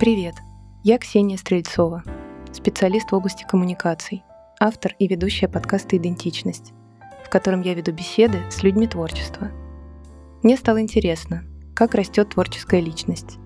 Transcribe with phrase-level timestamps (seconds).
[0.00, 0.36] Привет,
[0.82, 2.02] я Ксения Стрельцова,
[2.54, 4.24] специалист в области коммуникаций,
[4.58, 6.72] автор и ведущая подкаста «Идентичность»,
[7.22, 9.50] в котором я веду беседы с людьми творчества.
[10.42, 11.44] Мне стало интересно,
[11.76, 13.36] как растет творческая личность,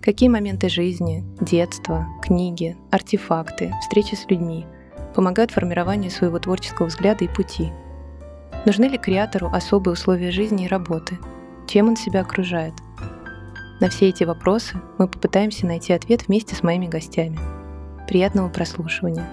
[0.00, 4.64] какие моменты жизни, детства, книги, артефакты, встречи с людьми
[5.12, 7.72] помогают формированию своего творческого взгляда и пути.
[8.64, 11.18] Нужны ли креатору особые условия жизни и работы?
[11.66, 12.74] Чем он себя окружает?
[13.78, 17.38] На все эти вопросы мы попытаемся найти ответ вместе с моими гостями.
[18.08, 19.28] Приятного прослушивания.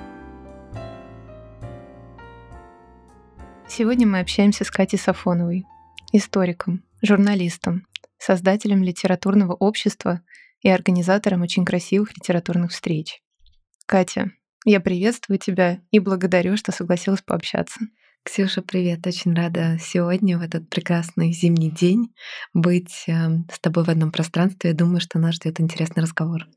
[3.70, 5.64] Сегодня мы общаемся с Катей Сафоновой,
[6.12, 10.20] историком, журналистом, создателем литературного общества
[10.60, 13.22] и организатором очень красивых литературных встреч.
[13.86, 14.32] Катя,
[14.66, 17.80] я приветствую тебя и благодарю, что согласилась пообщаться.
[18.26, 19.06] Ксюша, привет!
[19.06, 22.16] Очень рада сегодня, в этот прекрасный зимний день,
[22.54, 24.70] быть эм, с тобой в одном пространстве.
[24.70, 26.48] Я думаю, что нас ждет интересный разговор.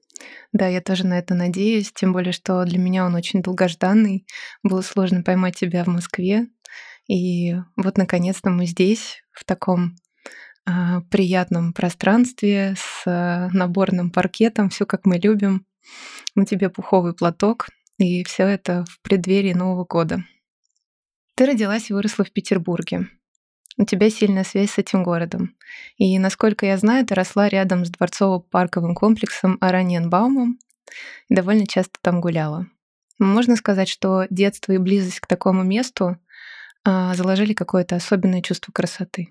[0.52, 4.28] Да, я тоже на это надеюсь, тем более, что для меня он очень долгожданный.
[4.62, 6.46] Было сложно поймать тебя в Москве.
[7.08, 9.96] И вот, наконец-то, мы здесь, в таком
[10.66, 15.66] э, приятном пространстве, с э, наборным паркетом, все как мы любим.
[16.36, 17.66] На тебе пуховый платок,
[17.98, 20.22] и все это в преддверии Нового года.
[21.36, 23.08] Ты родилась и выросла в Петербурге.
[23.76, 25.54] У тебя сильная связь с этим городом.
[25.98, 30.58] И, насколько я знаю, ты росла рядом с дворцово-парковым комплексом Араньенбаумом
[31.28, 32.66] и довольно часто там гуляла.
[33.18, 36.16] Можно сказать, что детство и близость к такому месту
[36.84, 39.28] а, заложили какое-то особенное чувство красоты.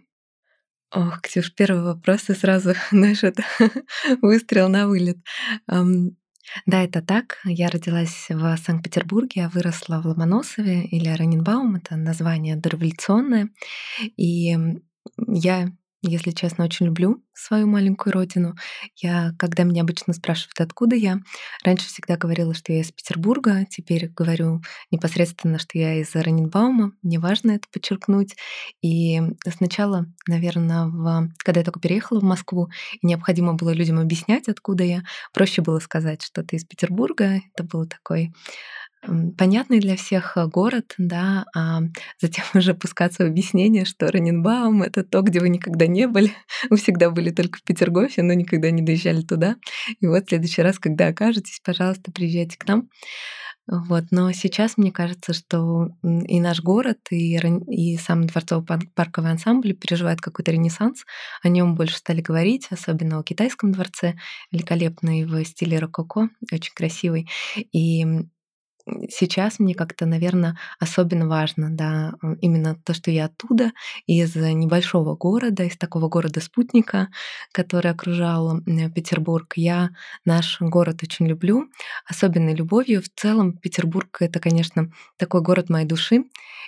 [0.92, 3.44] Ох, Ксюш, первый вопрос, и сразу, знаешь, это
[4.22, 5.18] выстрел на вылет.
[6.66, 7.40] Да, это так.
[7.46, 13.50] Я родилась в Санкт-Петербурге, а выросла в Ломоносове или Раненбаум, это название дореволюционное.
[14.18, 14.58] И
[15.28, 15.72] я
[16.08, 18.56] если честно, очень люблю свою маленькую родину.
[18.96, 21.20] Я, когда меня обычно спрашивают, откуда я,
[21.64, 27.20] раньше всегда говорила, что я из Петербурга, теперь говорю непосредственно, что я из Раненбаума, мне
[27.20, 28.36] важно это подчеркнуть.
[28.82, 29.22] И
[29.58, 31.30] сначала, наверное, в...
[31.40, 32.70] когда я только переехала в Москву,
[33.02, 35.04] и необходимо было людям объяснять, откуда я,
[35.34, 37.42] проще было сказать, что ты из Петербурга.
[37.54, 38.32] Это было такой
[39.38, 41.82] понятный для всех э, город, да, а
[42.22, 46.32] затем уже пускаться в объяснение, что Раненбаум— это то, где вы никогда не были.
[46.70, 49.56] Вы всегда были только в Петергофе, но никогда не доезжали туда.
[50.00, 52.90] И вот в следующий раз, когда окажетесь, пожалуйста, приезжайте к нам.
[53.68, 54.06] Вот.
[54.12, 60.52] Но сейчас мне кажется, что и наш город, и, и сам дворцово-парковый ансамбль переживает какой-то
[60.52, 61.04] ренессанс.
[61.42, 64.16] О нем больше стали говорить, особенно о китайском дворце,
[64.52, 67.28] великолепный в стиле рококо, очень красивый.
[67.72, 68.06] И
[69.10, 73.72] сейчас мне как-то, наверное, особенно важно, да, именно то, что я оттуда,
[74.08, 77.10] из небольшого города, из такого города-спутника,
[77.52, 78.62] который окружал
[78.94, 79.54] Петербург.
[79.56, 79.90] Я
[80.26, 81.70] наш город очень люблю,
[82.06, 83.02] особенной любовью.
[83.02, 86.26] В целом Петербург— это, конечно, такой город моей души.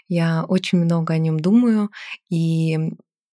[0.10, 1.90] Я очень много о нем думаю,
[2.30, 2.78] и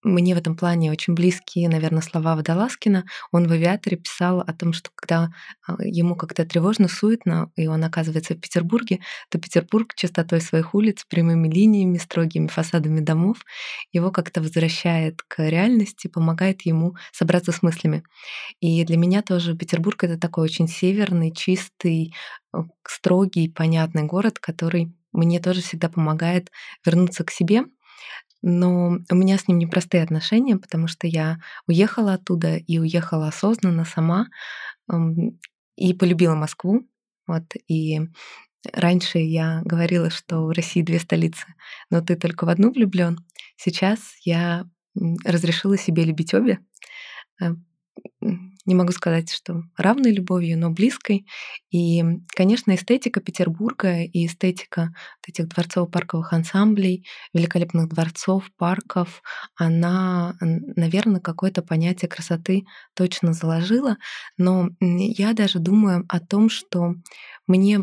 [0.04, 3.04] мне в этом плане очень близкие, наверное, слова Водолазкина.
[3.32, 5.30] Он в «Авиаторе» писал о том, что когда
[5.66, 9.00] а, ему как-то тревожно, суетно, и он оказывается в Петербурге,
[9.30, 13.38] то Петербург чистотой своих улиц, прямыми линиями, строгими фасадами домов
[13.92, 18.04] его как-то возвращает к реальности, помогает ему собраться с мыслями.
[18.60, 22.14] И для меня тоже Петербург— это такой очень северный, чистый,
[22.54, 26.50] э, строгий, понятный город, который мне тоже всегда помогает
[26.84, 27.64] вернуться к себе—
[28.46, 33.86] но у меня с ним непростые отношения, потому что я уехала оттуда и уехала осознанно
[33.86, 34.26] сама
[35.76, 36.86] и полюбила Москву.
[37.26, 38.02] Вот, и
[38.70, 41.46] раньше я говорила, что в России две столицы,
[41.88, 43.18] но ты только в одну влюблен.
[43.56, 44.66] Сейчас я
[45.24, 46.58] разрешила себе любить обе,
[47.40, 47.54] э,
[48.66, 51.26] не могу сказать, что равной любовью, но близкой.
[51.70, 54.94] И, конечно, эстетика Петербурга и эстетика
[55.26, 59.22] этих дворцово-парковых ансамблей, великолепных дворцов, парков,
[59.56, 63.96] она, наверное, какое-то понятие красоты точно заложила.
[64.38, 66.94] Но я даже думаю о том, что
[67.46, 67.80] мне,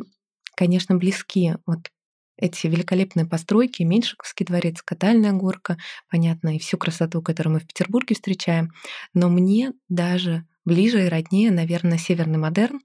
[0.56, 1.90] конечно, близки вот
[2.38, 5.78] эти великолепные постройки, Меньшиковский дворец, Катальная горка,
[6.10, 8.72] понятно, и всю красоту, которую мы в Петербурге встречаем.
[9.14, 12.80] Но мне даже ближе и роднее, наверное, северный модерн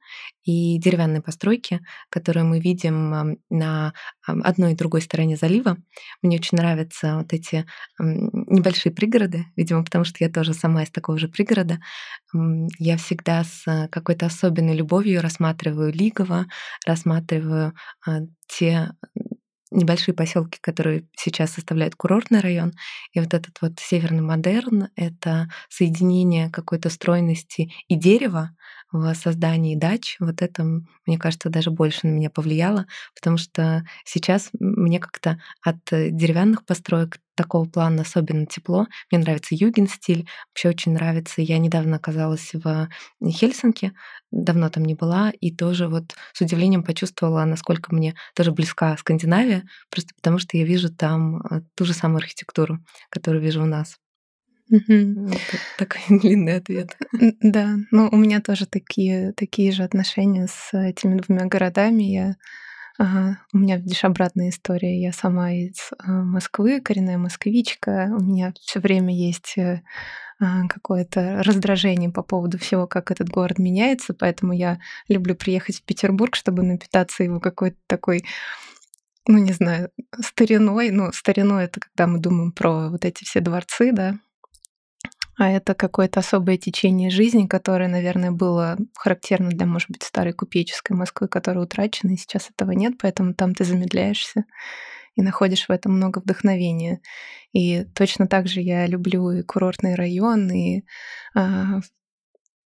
[0.45, 3.93] и деревянные постройки, которые мы видим на
[4.27, 5.77] одной и другой стороне залива.
[6.23, 7.67] Мне очень нравятся вот эти
[7.99, 11.81] небольшие пригороды, видимо, потому что я тоже сама из такого же пригорода.
[12.79, 16.47] Я всегда с какой-то особенной любовью рассматриваю Лигово,
[16.87, 17.75] рассматриваю
[18.07, 18.91] а, те
[19.71, 22.73] небольшие поселки, которые сейчас составляют курортный район.
[23.13, 28.51] И вот этот вот северный модерн— это соединение какой-то стройности и дерева,
[28.93, 30.65] в создании дач, вот это,
[31.07, 37.19] мне кажется, даже больше на меня повлияло, потому что сейчас мне как-то от деревянных построек
[37.37, 38.87] такого плана особенно тепло.
[39.11, 41.43] Мне нравится юген-стиль, вообще очень нравится.
[41.43, 42.89] Я недавно оказалась в
[43.23, 43.93] Хельсинки,
[44.31, 49.65] давно там не была, и тоже вот с удивлением почувствовала, насколько мне тоже близка Скандинавия,
[49.91, 52.79] просто потому что я вижу там э, ту же самую архитектуру,
[53.11, 53.97] которую вижу у нас.
[54.69, 55.41] Вот
[55.79, 56.97] такой длинный ответ.
[57.41, 62.03] Да, ну у меня тоже такие, такие же отношения с этими двумя городами.
[62.03, 62.37] Я,
[62.99, 65.01] ага, у меня, видишь, обратная история.
[65.01, 68.09] Я сама из э, Москвы, коренная москвичка.
[68.11, 69.83] У меня все время есть э,
[70.39, 75.83] а, какое-то раздражение по поводу всего, как этот город меняется, поэтому я люблю приехать в
[75.83, 78.25] Петербург, чтобы напитаться его какой-то такой
[79.29, 79.91] ну, не знаю,
[80.21, 80.91] стариной.
[80.91, 84.19] Ну, стариной— это когда мы думаем про вот эти все дворцы, да,
[85.39, 90.97] а это какое-то особое течение жизни, которое, наверное, было характерно для, может быть, старой купеческой
[90.97, 94.45] Москвы, которая утрачена, и сейчас этого нет, поэтому там ты замедляешься
[95.15, 97.01] и находишь в этом много вдохновения.
[97.53, 100.85] И точно так же я люблю и курортный район, и
[101.35, 101.81] а,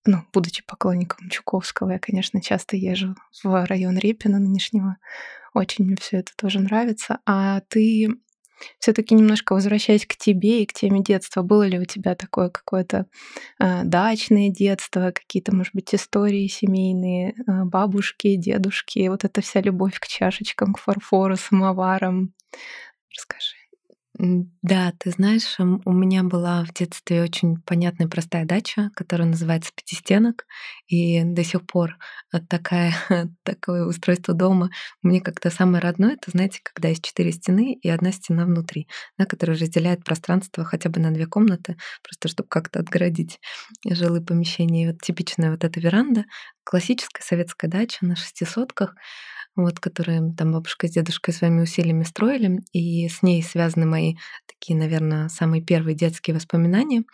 [0.05, 4.97] ну, будучи поклонником Чуковского, я, конечно, часто езжу в район Репина нынешнего.
[5.55, 7.21] Очень мне все это тоже нравится.
[7.27, 8.09] А ты
[8.79, 13.07] все-таки немножко возвращаясь к тебе и к теме детства, было ли у тебя такое какое-то
[13.59, 19.99] э, дачное детство, какие-то, может быть, истории семейные, э, бабушки, дедушки, вот эта вся любовь
[20.01, 22.33] к чашечкам, к фарфору, самоварам?
[23.15, 23.58] Расскажи.
[24.21, 30.45] Да, ты знаешь, у меня была в детстве очень понятная простая дача, которая называется «Пятистенок»,
[30.89, 31.97] и до сих пор
[32.49, 32.93] такая,
[33.45, 34.71] такое устройство дома
[35.03, 36.15] мне как-то самое родное.
[36.15, 38.89] Это, знаете, когда есть четыре стены и одна стена внутри,
[39.19, 43.39] да, которая разделяет пространство хотя бы на две комнаты, просто чтобы как-то отгородить
[43.89, 44.85] жилые помещения.
[44.85, 46.25] И вот типичная вот эта веранда,
[46.65, 48.97] классическая советская дача на шестисотках—
[49.59, 54.17] вот, которые там бабушка с дедушкой своими усилиями строили, и с ней связаны мои
[54.47, 57.05] такие, наверное, самые первые детские воспоминания.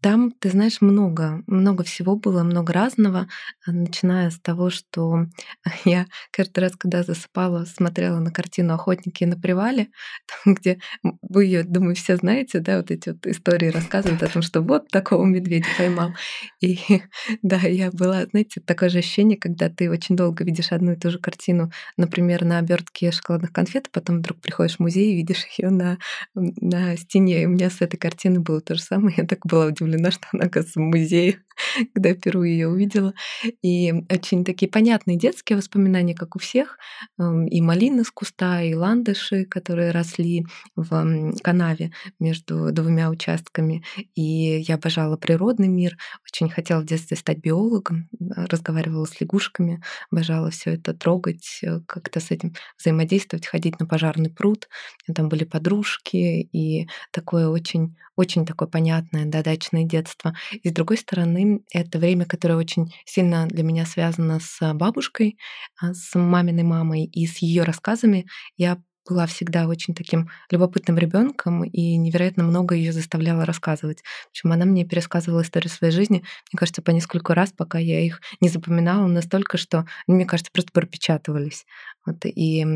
[0.00, 3.26] Там, ты знаешь, много, много всего было, много разного,
[3.66, 5.26] а, начиная с того, что
[5.84, 9.88] я каждый раз, когда засыпала, смотрела на картину «Охотники на привале»,
[10.44, 14.42] там, где вы ее, думаю, все знаете, да, вот эти вот истории рассказывают о том,
[14.42, 16.14] что вот такого медведя поймал.
[16.60, 16.78] И
[17.42, 21.10] да, я была, знаете, такое же ощущение, когда ты очень долго видишь одну и ту
[21.10, 25.44] же картину, например, на обертке шоколадных конфет, а потом вдруг приходишь в музей и видишь
[25.58, 25.98] ее на,
[26.34, 27.42] на стене.
[27.42, 29.16] И у меня с этой картиной было то же самое.
[29.18, 31.40] Я так была удивлена удивлена, что она, оказывается, в музее,
[31.94, 33.14] когда впервые ее увидела.
[33.62, 36.78] И очень такие понятные детские воспоминания, как у всех.
[37.18, 40.46] Эм, и малины с куста, и ландыши, которые росли
[40.76, 43.84] в канаве между двумя участками.
[44.14, 50.50] И я обожала природный мир, очень хотела в детстве стать биологом, разговаривала с лягушками, обожала
[50.50, 54.68] все это трогать, э, как-то с этим взаимодействовать, ходить на пожарный пруд.
[55.14, 56.16] Там были подружки,
[56.52, 60.34] и такое очень, очень такое понятное, да, дачное детство.
[60.62, 65.38] И с другой стороны, это время, которое очень сильно для меня связано с бабушкой,
[65.80, 68.26] а, с маминой мамой и с ее рассказами.
[68.56, 68.78] Я
[69.08, 74.02] была всегда очень таким любопытным ребенком и невероятно много ее заставляла рассказывать.
[74.30, 76.18] Причем она мне пересказывала историю своей жизни,
[76.52, 80.72] мне кажется, по несколько раз, пока я их не запоминала настолько, что мне кажется, просто
[80.72, 81.64] пропечатывались.
[82.04, 82.66] Вот, и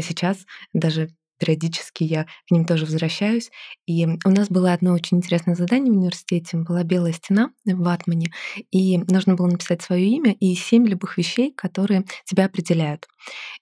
[0.00, 0.38] сейчас
[0.72, 1.10] даже
[1.40, 3.50] периодически я к ним тоже возвращаюсь.
[3.86, 6.58] И у нас было одно очень интересное задание в университете.
[6.58, 8.32] Была белая стена в ватмане,
[8.70, 13.08] и нужно было написать свое имя и семь любых вещей, которые тебя определяют.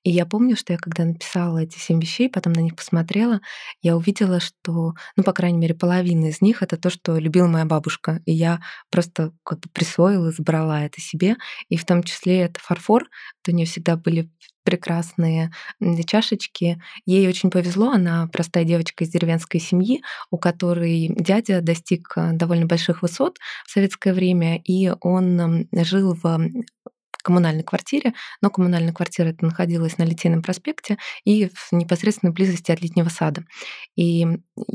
[0.03, 3.41] И я помню, что я когда написала эти семь вещей, потом на них посмотрела,
[3.83, 7.65] я увидела, что, ну, по крайней мере, половина из них— это то, что любила моя
[7.65, 8.21] бабушка.
[8.25, 11.37] И я просто как бы присвоила, забрала это себе.
[11.69, 13.09] И в том числе это фарфор.
[13.47, 14.31] У нее всегда были
[14.69, 15.51] прекрасные
[16.07, 16.79] чашечки.
[17.07, 22.67] Ей очень повезло, она простая девочка из деревенской семьи, у которой дядя достиг э, довольно
[22.67, 26.39] больших высот в советское время, и он жил в
[27.29, 32.81] коммунальной квартире, но коммунальная квартира это находилась на Литейном проспекте и в непосредственной близости от
[32.81, 33.45] летнего сада.
[33.97, 34.27] И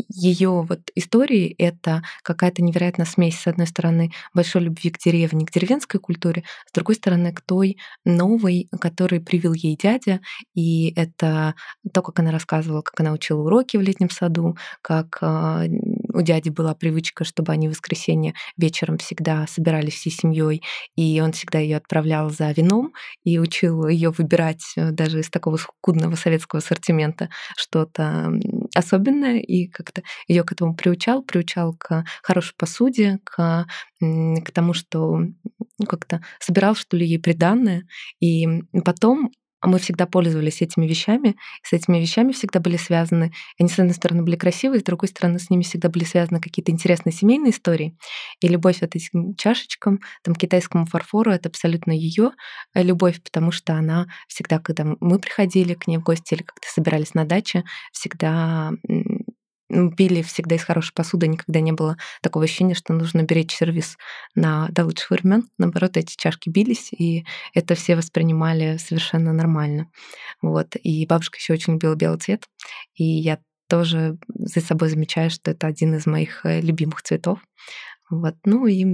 [0.08, 5.52] ее вот истории— это какая-то невероятная смесь, с одной стороны, большой любви к деревне, к
[5.52, 10.22] деревенской культуре, с другой стороны, к той новой, которую привил ей дядя,
[10.54, 11.56] и это
[11.92, 15.64] то, как она рассказывала, как она учила уроки в летнем саду, как а,
[16.14, 20.64] у дяди была привычка, чтобы они в воскресенье вечером всегда собирались всей семьей,
[20.96, 22.94] и он всегда ее отправлял за вином
[23.24, 28.32] и учил ее выбирать э, даже из такого скудного советского ассортимента что-то
[28.76, 33.66] особенное, и как-то ее к этому приучал, приучал к хорошей посуде, к,
[34.00, 37.88] к тому, что ну, как-то собирал, что ли, ей приданное.
[38.20, 38.48] И
[38.86, 39.32] потом
[39.68, 44.24] мы всегда пользовались этими вещами, с этими вещами всегда были связаны, они, с одной стороны,
[44.24, 47.96] были красивые, с другой стороны, с ними всегда были связаны какие-то интересные семейные истории.
[48.42, 52.32] И любовь от этим чашечкам, там, китайскому фарфору, это абсолютно ее
[52.74, 56.68] э, любовь, потому что она всегда, когда мы приходили к ней в гости или как-то
[56.70, 58.72] собирались на даче, всегда
[59.96, 63.98] пили всегда из хорошей посуды, никогда не было такого ощущения, что нужно беречь сервис
[64.36, 65.50] на до лучших времен.
[65.58, 69.90] Наоборот, эти чашки бились, и это все воспринимали совершенно нормально.
[70.42, 70.76] Вот.
[70.82, 72.46] И бабушка еще очень любила белый цвет,
[72.96, 77.40] и я тоже за собой замечаю, что это один из моих э, любимых цветов.
[78.10, 78.36] Вот.
[78.46, 78.86] Ну и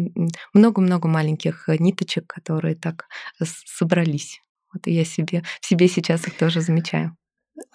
[0.53, 3.07] много-много маленьких ниточек, которые так
[3.65, 4.39] собрались.
[4.74, 7.17] Вот я себе, в себе сейчас их тоже замечаю.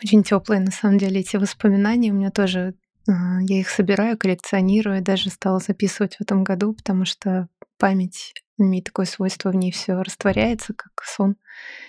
[0.03, 2.11] Очень теплые, на самом деле, эти воспоминания.
[2.11, 2.75] У меня тоже
[3.07, 9.07] я их собираю, коллекционирую, даже стала записывать в этом году, потому что память имеет такое
[9.07, 11.37] свойство, в ней все растворяется, как сон.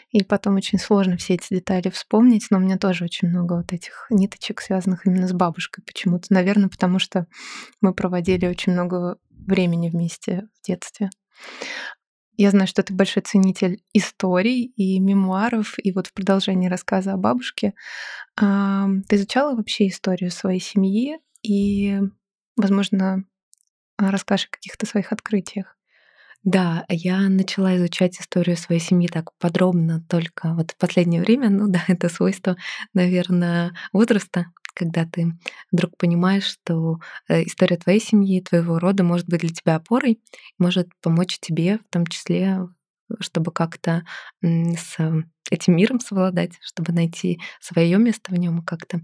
[0.10, 3.72] И потом очень сложно все эти детали вспомнить, но у меня тоже очень много вот
[3.72, 6.34] этих ниточек, связанных именно с бабушкой почему-то.
[6.34, 7.27] Наверное, потому что
[7.81, 11.10] мы проводили очень много времени вместе в детстве.
[12.38, 17.18] Я знаю, что ты большой ценитель историй и мемуаров, и вот в продолжении рассказа о
[17.18, 17.74] бабушке
[18.38, 22.00] ты изучала вообще историю своей семьи и,
[22.58, 23.24] возможно,
[23.98, 25.77] расскажешь о каких-то своих открытиях?
[26.44, 31.50] Да, я начала изучать историю своей семьи так подробно только вот в последнее время.
[31.50, 32.56] Ну да, это свойство,
[32.94, 35.34] наверное, возраста, когда ты
[35.72, 40.20] вдруг понимаешь, что э, история твоей семьи, твоего рода может быть для тебя опорой,
[40.60, 42.67] может помочь тебе в том числе
[43.20, 44.03] чтобы как-то
[44.41, 44.98] с
[45.51, 49.01] этим миром совладать, чтобы найти свое место в нем и как-то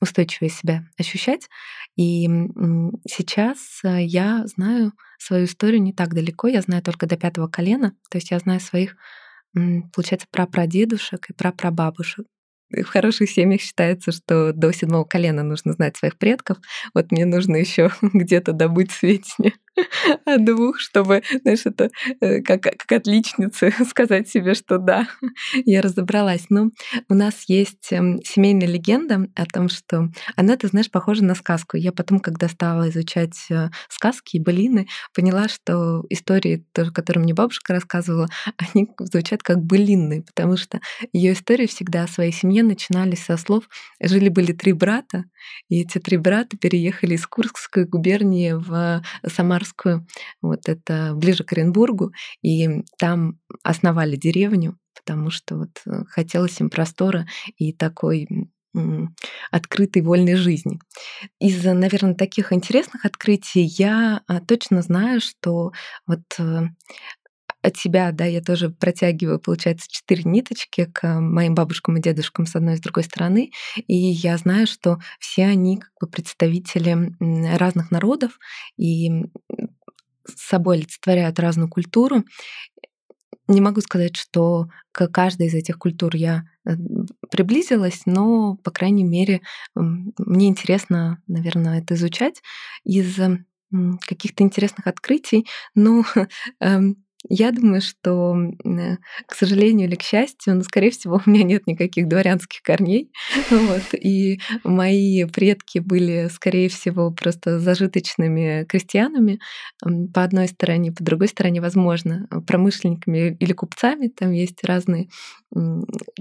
[0.00, 1.48] устойчивее себя ощущать.
[1.96, 2.26] И
[3.08, 7.96] сейчас э, я знаю свою историю не так далеко, я знаю только до пятого колена,
[8.10, 8.96] то есть я знаю своих,
[9.92, 12.26] получается, прапрадедушек и прапрабабушек
[12.70, 16.58] в хороших семьях считается, что до седьмого колена нужно знать своих предков.
[16.94, 19.52] Вот мне нужно еще где-то добыть сведения
[20.24, 25.06] о двух, чтобы, знаешь, это э, как, как отличницы сказать себе, что да,
[25.64, 26.46] я разобралась.
[26.48, 26.70] Но
[27.08, 31.76] у нас есть эм, семейная легенда о том, что она, ты знаешь, похожа на сказку.
[31.76, 37.72] Я потом, когда стала изучать э, сказки и былины, поняла, что истории, которые мне бабушка
[37.72, 40.80] рассказывала, они звучат как былинные, потому что
[41.12, 43.68] ее истории всегда о своей семье начинались со слов
[44.00, 45.24] «жили-были три брата»,
[45.68, 50.06] и эти три брата переехали из Курской губернии в Самарскую Приморскую,
[50.42, 52.12] вот это ближе к Оренбургу,
[52.42, 57.26] и там основали деревню, потому что вот э, хотелось им простора
[57.56, 58.28] и такой
[59.50, 60.78] открытой вольной жизни.
[61.40, 65.72] Из, наверное, таких интересных открытий я а, точно знаю, что
[66.06, 66.68] вот э,
[67.62, 72.56] от себя, да, я тоже протягиваю, получается, четыре ниточки к моим бабушкам и дедушкам с
[72.56, 73.50] одной и с другой стороны.
[73.86, 77.14] И я знаю, что все они как бы представители
[77.56, 78.38] разных народов
[78.76, 79.10] и
[80.26, 82.24] с собой олицетворяют разную культуру.
[83.48, 86.76] Не могу сказать, что к каждой из этих культур я э,
[87.30, 89.40] приблизилась, но, по крайней мере,
[89.74, 92.42] мне интересно, наверное, это изучать
[92.84, 93.18] из
[94.06, 95.46] каких-то интересных открытий.
[95.74, 96.04] Ну,
[97.28, 98.34] Я думаю, что,
[98.64, 98.96] э,
[99.26, 103.10] к сожалению или к счастью, но, скорее всего, у меня нет никаких дворянских корней.
[103.50, 103.82] Вот.
[103.94, 109.38] И мои предки были, скорее всего, просто зажиточными крестьянами
[110.14, 114.08] по одной стороне, по другой стороне, возможно, промышленниками или купцами.
[114.08, 115.08] Там есть разные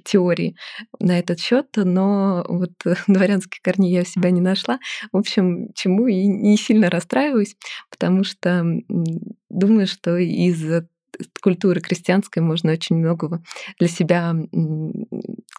[0.04, 0.56] теории
[1.00, 2.72] на этот счет, но вот
[3.08, 4.80] дворянские корни я у себя не нашла.
[5.12, 7.56] В общем, чему и не сильно расстраиваюсь,
[7.90, 8.66] потому что
[9.50, 10.64] думаю, что из
[11.42, 13.44] культуры крестьянской можно очень многого
[13.80, 14.36] для себя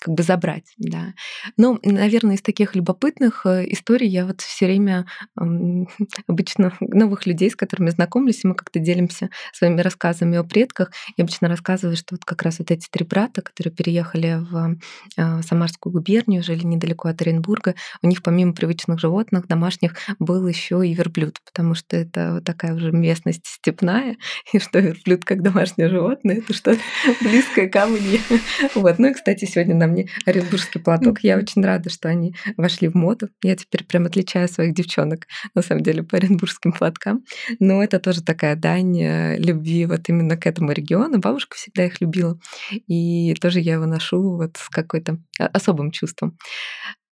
[0.00, 1.12] как бы забрать, да.
[1.56, 5.06] Но, наверное, из таких любопытных э, историй я вот все время
[6.26, 10.90] обычно новых людей, с которыми знакомлюсь, и мы как-то делимся своими рассказами о предках.
[11.16, 14.78] Я обычно рассказываю, что вот как раз вот эти три брата, которые переехали в
[15.18, 20.86] а, Самарскую губернию, жили недалеко от Оренбурга, у них помимо привычных животных домашних был еще
[20.86, 24.16] и верблюд, потому что это вот такая уже местность степная,
[24.52, 26.76] и что верблюд как домашнее животное, это что
[27.20, 28.20] близкое ко мне.
[28.74, 28.98] Вот.
[28.98, 31.20] Ну и, кстати, сегодня на мне оренбургский платок.
[31.22, 33.28] Я очень рада, что они вошли в моду.
[33.42, 37.24] Я теперь прям отличаю своих девчонок, на самом деле, по оренбургским платкам.
[37.58, 41.18] Но это тоже такая дань э, любви вот именно к этому региону.
[41.18, 42.38] Бабушка всегда их любила.
[42.86, 46.36] И тоже я его ношу вот с какой-то особым чувством.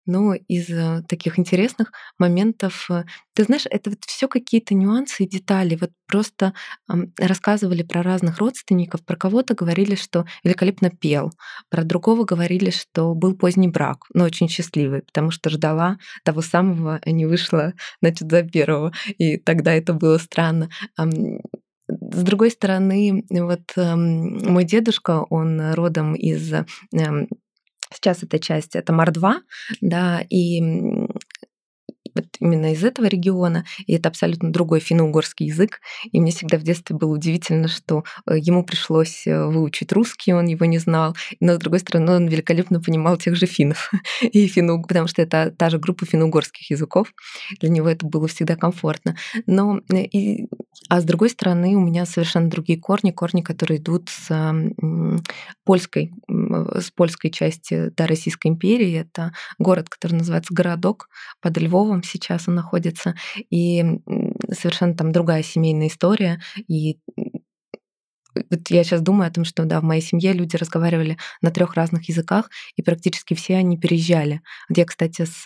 [0.09, 5.29] Но из э, таких интересных моментов, э, ты знаешь, это вот все какие-то нюансы и
[5.29, 5.77] детали.
[5.79, 6.55] Вот просто
[7.19, 11.31] рассказывали про разных родственников, про кого-то говорили, что великолепно пел,
[11.69, 17.01] про другого говорили, что был поздний брак, но очень счастливый, потому что ждала того самого,
[17.05, 18.93] а не вышла, значит, за первого.
[19.19, 20.71] И тогда это было странно.
[20.97, 26.51] С другой стороны, вот мой дедушка, он родом из
[27.93, 29.41] Сейчас эта часть это Мордва,
[29.81, 30.61] да, и
[32.23, 35.81] вот именно из этого региона, и это абсолютно другой финно-угорский язык.
[36.11, 40.47] И мне всегда в детстве было удивительно, что э, ему пришлось э, выучить русский, он
[40.47, 43.91] его не знал, но, с другой стороны, он великолепно понимал тех же финнов,
[44.23, 47.13] и финно потому что это та же группа финно-угорских языков,
[47.61, 49.17] для него это было всегда комфортно.
[49.47, 50.49] Но, э, и,
[50.89, 54.29] а с другой стороны, у меня совершенно другие корни, корни, которые идут с
[55.65, 59.01] польской, с польской части да, Российской империи.
[59.01, 61.09] Это город, который называется Городок
[61.41, 63.15] под Львовом, сейчас он находится,
[63.51, 63.85] и
[64.53, 66.99] совершенно там другая семейная история, и
[68.51, 71.75] вот я сейчас думаю о том, что да, в моей семье люди разговаривали на трех
[71.75, 74.43] разных языках, и практически все они переезжали.
[74.69, 75.45] Вот я, кстати, с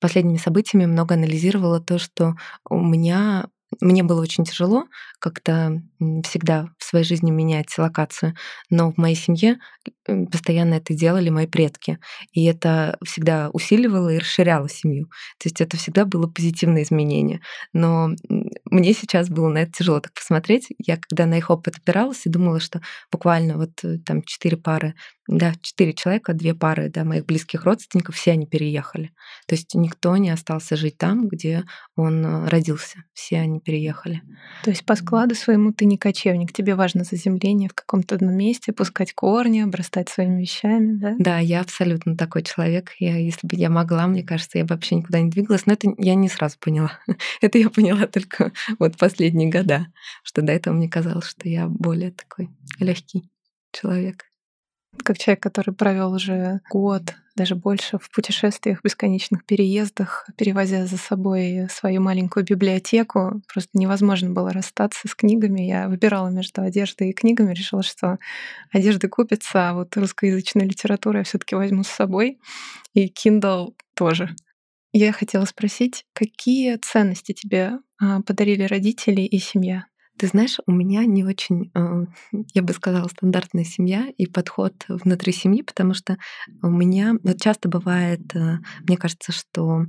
[0.00, 2.34] последними событиями много анализировала то, что
[2.68, 3.46] у меня
[3.80, 4.84] мне было очень тяжело
[5.18, 5.82] как-то
[6.24, 8.34] всегда в своей жизни менять локацию,
[8.70, 9.58] но в моей семье
[10.06, 11.98] постоянно это делали мои предки,
[12.32, 15.06] и это всегда усиливало и расширяло семью.
[15.38, 17.40] То есть это всегда было позитивное изменение.
[17.72, 18.10] Но
[18.64, 20.68] мне сейчас было на это тяжело так посмотреть.
[20.78, 22.80] Я когда на их опыт опиралась и думала, что
[23.10, 24.94] буквально вот э, там четыре пары
[25.26, 29.12] да, четыре человека, две пары да, моих близких родственников, все они переехали.
[29.46, 31.64] То есть никто не остался жить там, где
[31.96, 33.04] он э, родился.
[33.14, 34.22] Все они переехали.
[34.64, 36.52] То есть по складу своему ты не кочевник.
[36.52, 41.14] Тебе важно заземление в каком-то одном месте, пускать корни, обрастать своими вещами, да?
[41.18, 42.92] Да, я абсолютно такой человек.
[42.98, 45.66] Я, если бы я могла, мне кажется, я бы вообще никуда не двигалась.
[45.66, 46.98] Но это я не сразу поняла.
[47.40, 49.86] это я поняла только вот последние года,
[50.22, 53.30] что до этого мне казалось, что я более такой легкий
[53.72, 54.24] человек
[55.02, 61.68] как человек, который провел уже год, даже больше в путешествиях, бесконечных переездах, перевозя за собой
[61.70, 65.62] свою маленькую библиотеку, просто невозможно было расстаться с книгами.
[65.62, 68.18] Я выбирала между одеждой и книгами, решила, что
[68.70, 72.38] одежды купится, а вот русскоязычную литературу я все таки возьму с собой,
[72.94, 74.34] и Kindle тоже.
[74.92, 79.86] Я хотела спросить, какие ценности тебе а, подарили родители и семья?
[80.18, 82.06] Ты знаешь, у меня не очень, э,
[82.54, 86.16] я бы сказала, стандартная семья и подход внутри семьи, потому что
[86.62, 89.86] у меня вот часто бывает, э, мне кажется, что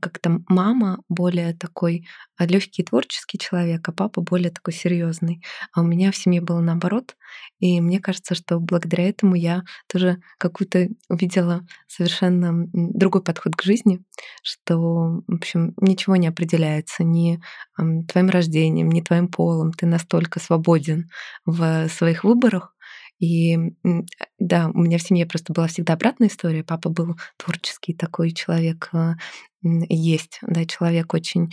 [0.00, 5.42] как-то мама более такой а, легкий творческий человек, а папа более такой серьезный.
[5.72, 7.16] А у меня в семье было наоборот.
[7.60, 14.02] И мне кажется, что благодаря этому я тоже какую-то увидела совершенно другой подход к жизни,
[14.42, 17.40] что, в общем, ничего не определяется ни
[18.08, 19.72] твоим рождением, ни твоим полом.
[19.72, 21.10] Ты настолько свободен
[21.46, 22.73] в своих выборах,
[23.24, 23.58] и
[24.38, 26.64] да, у меня в семье просто была всегда обратная история.
[26.64, 29.14] Папа был творческий такой человек, а,
[29.62, 31.50] есть, да, человек очень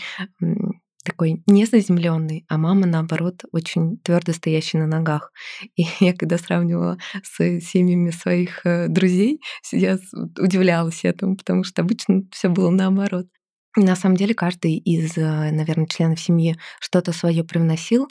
[1.04, 5.32] такой незаземленный, а мама, наоборот, очень твердо стоящая на ногах.
[5.76, 9.98] И я когда сравнивала с семьями своих э, друзей, я
[10.38, 13.28] удивлялась этому, потому что обычно все было наоборот.
[13.76, 18.08] На самом деле каждый из, э, наверное, членов семьи что-то свое привносил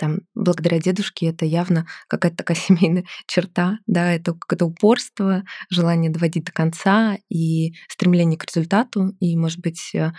[0.00, 6.44] там, благодаря дедушке это явно какая-то такая семейная черта, да, это какое-то упорство, желание доводить
[6.44, 10.12] до конца и стремление к результату, и, может быть, э,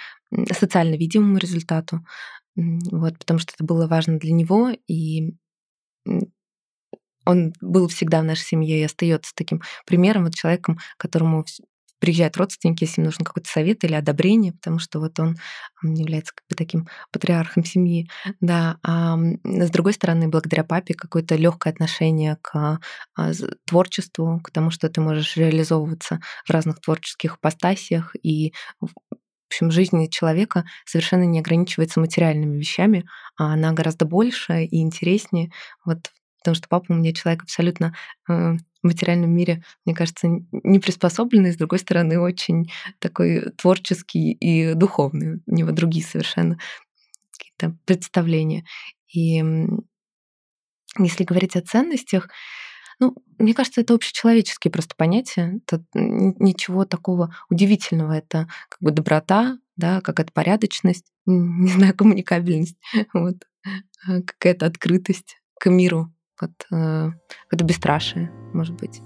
[0.54, 2.06] социально видимому результату,
[2.56, 5.34] вот, потому что это было важно для него, и
[7.26, 11.46] он был всегда в нашей семье и остается таким примером, вот человеком, которому
[12.02, 15.38] приезжают родственники, если им нужен какой-то совет или одобрение, потому что вот он
[15.84, 18.10] является как бы таким патриархом семьи,
[18.42, 18.78] да.
[18.84, 22.80] А с другой стороны, благодаря папе какое-то легкое отношение к
[23.18, 23.32] а,
[23.66, 28.88] творчеству, к тому, что ты можешь реализовываться в разных творческих постасиях и в
[29.48, 33.06] общем, жизнь человека совершенно не ограничивается материальными вещами,
[33.38, 35.52] а она гораздо больше и интереснее.
[35.86, 36.10] Вот
[36.42, 37.96] потому что папа у меня человек абсолютно
[38.28, 44.74] э, в материальном мире, мне кажется, не приспособленный, с другой стороны, очень такой творческий и
[44.74, 45.42] духовный.
[45.46, 46.58] У него другие совершенно
[47.32, 48.66] какие-то представления.
[49.14, 49.44] И
[50.98, 52.30] если говорить о ценностях,
[53.00, 55.60] ну, мне кажется, это общечеловеческие просто понятия.
[55.66, 58.14] Тут ничего такого удивительного.
[58.14, 62.78] Это как бы доброта, да, какая-то порядочность, не знаю, коммуникабельность,
[63.14, 63.38] вот,
[64.08, 67.12] а, какая-то открытость к миру, вот, э,
[67.52, 69.02] это бесстрашие, может быть.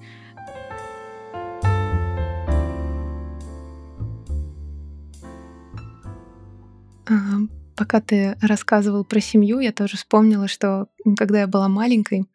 [7.76, 12.26] Пока ты рассказывал про семью, я тоже вспомнила, что когда я была маленькой,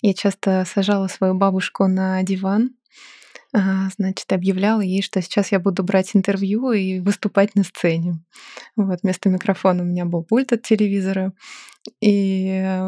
[0.00, 2.70] я часто сажала свою бабушку на диван,
[3.52, 8.22] а, значит, объявляла ей, что сейчас я буду брать интервью и выступать на сцене.
[8.76, 11.32] Вот, вместо микрофона у меня был пульт от телевизора.
[12.00, 12.86] И,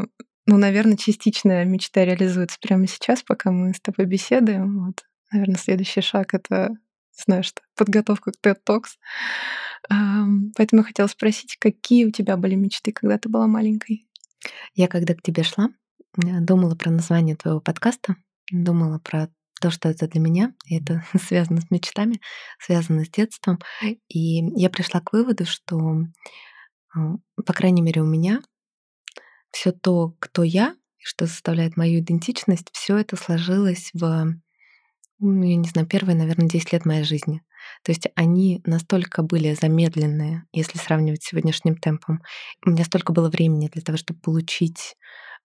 [0.48, 4.86] ну, наверное, частичная мечта реализуется прямо сейчас, пока мы с тобой беседуем.
[4.86, 6.70] Вот, наверное, следующий шаг— это,
[7.12, 8.96] знаю, что подготовка к TED Talks.
[10.56, 14.08] Поэтому я хотела спросить, какие у тебя были мечты, когда ты была маленькой?
[14.72, 15.68] Я когда к тебе шла,
[16.16, 18.16] думала про название твоего подкаста,
[18.50, 19.28] думала про
[19.60, 22.22] то, что это для меня, и это связано с мечтами,
[22.58, 23.58] связано с детством.
[24.08, 26.06] И я пришла к выводу, что,
[26.94, 28.40] а, по крайней мере, у меня
[29.50, 34.34] все то, кто я, что составляет мою идентичность, все это сложилось в,
[35.18, 37.42] ну, я не знаю, первые, наверное, 10 лет моей жизни.
[37.82, 42.22] То есть они настолько были замедленные, если сравнивать с сегодняшним темпом.
[42.64, 44.96] У меня столько было времени для того, чтобы получить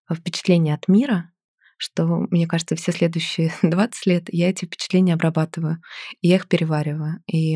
[0.10, 1.32] э, впечатление от мира,
[1.78, 5.82] что, мне кажется, все следующие 20 лет я эти впечатления обрабатываю,
[6.22, 7.22] я их перевариваю.
[7.28, 7.54] И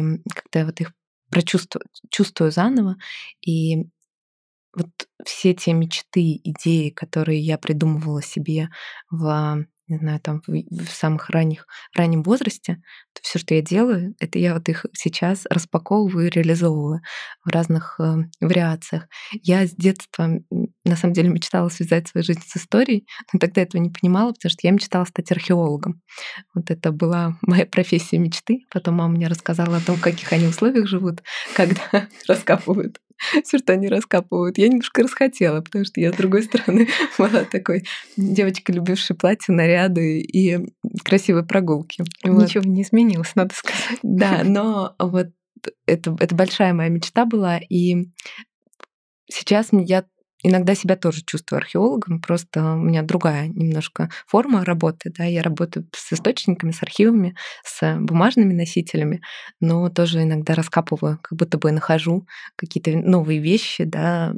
[0.54, 0.94] я вот их
[1.30, 2.96] прочувствую, чувствую заново,
[3.42, 3.88] и
[4.78, 4.90] вот
[5.26, 8.70] все те мечты, идеи, которые я придумывала себе
[9.10, 12.82] в не знаю, там в, самых ранних, раннем возрасте,
[13.13, 17.02] то все, что я делаю, это я вот их сейчас распаковываю и реализовываю
[17.46, 19.08] в разных э, вариациях.
[19.32, 20.30] Я с детства,
[20.84, 24.50] на самом деле, мечтала связать свою жизнь с историей, но тогда этого не понимала, потому
[24.50, 26.02] что я мечтала стать археологом.
[26.54, 28.66] Вот это была моя профессия мечты.
[28.70, 31.24] Потом мама мне рассказала о том, в каких они условиях живут,
[31.56, 33.00] когда раскапывают
[33.44, 34.58] все, что они раскапывают.
[34.58, 40.22] Я немножко расхотела, потому что я, с другой стороны, была такой девочкой, любившей платья, наряды
[40.22, 40.60] и
[41.04, 42.04] красивые прогулки.
[42.24, 42.66] Ничего вот.
[42.66, 44.00] не изменилось, надо сказать.
[44.04, 45.28] Да, но вот
[45.86, 48.08] это, это большая моя мечта была, и
[49.30, 50.06] сейчас я
[50.43, 55.88] иногда себя тоже чувствую археологом, просто у меня другая немножко форма работы, да, я работаю
[55.95, 59.21] с источниками, с архивами, с бумажными носителями,
[59.60, 64.34] но тоже иногда раскапываю, как будто бы нахожу какие-то новые вещи, да,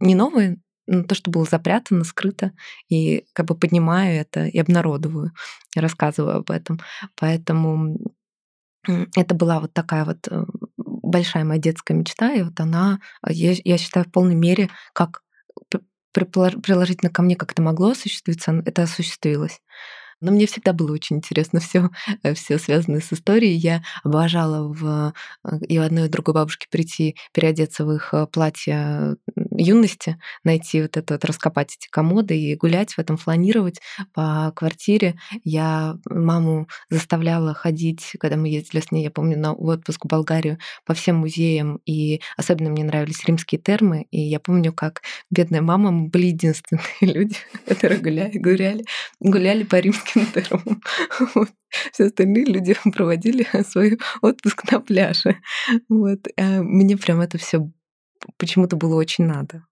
[0.00, 2.52] не новые, но то, что было запрятано, скрыто,
[2.88, 5.32] и как бы поднимаю это и обнародоваю,
[5.76, 6.80] и рассказываю об этом.
[7.16, 7.98] Поэтому
[9.16, 10.44] это была вот такая вот э,
[10.76, 15.22] большая моя детская мечта, и вот она, я, я считаю, в полной мере как
[16.12, 19.60] приложительно ко мне как это могло осуществиться, это осуществилось.
[20.22, 21.90] Но мне всегда было очень интересно все,
[22.22, 23.56] э, все связанное с историей.
[23.56, 25.12] Я обожала в,
[25.44, 29.16] э, и у одной и другой бабушки прийти, переодеться в их э, платье
[29.56, 33.80] юности, найти вот это, вот, раскопать эти комоды и гулять в этом, фланировать
[34.12, 35.16] по квартире.
[35.44, 40.58] Я маму заставляла ходить, когда мы ездили с ней, я помню, на отпуск в Болгарию,
[40.84, 45.90] по всем музеям, и особенно мне нравились римские термы, и я помню, как бедная мама,
[45.90, 47.36] мы были единственные люди,
[47.66, 48.84] которые гуляли, гуляли,
[49.20, 50.82] гуляли по римским кинотермом.
[51.34, 51.48] Вот.
[51.92, 55.36] Все остальные люди проводили свой отпуск на пляже.
[55.88, 56.20] Вот.
[56.36, 57.70] А мне прям это все
[58.36, 59.64] почему-то было очень надо.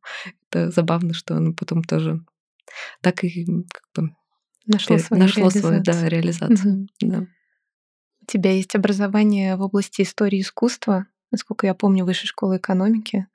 [0.48, 2.20] Это забавно, что оно потом тоже
[3.00, 4.14] так и как бы
[4.66, 5.62] нашло, свою нашло реализацию.
[5.62, 6.74] свою да, реализацию.
[6.74, 7.10] Угу.
[7.10, 7.26] Да.
[8.22, 13.26] У тебя есть образование в области истории искусства, насколько я помню, высшей школы экономики.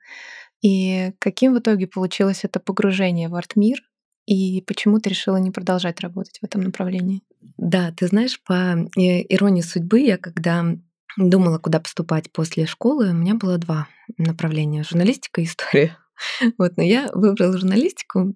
[0.62, 3.78] И каким в итоге получилось это погружение в арт-мир?
[4.26, 7.22] И почему ты решила не продолжать работать в этом направлении?
[7.56, 10.76] Да, ты знаешь, по э, иронии судьбы, я когда
[11.16, 15.96] думала, куда поступать после школы, у меня было два направления— журналистика и история.
[16.58, 18.34] Вот, но я выбрала журналистику.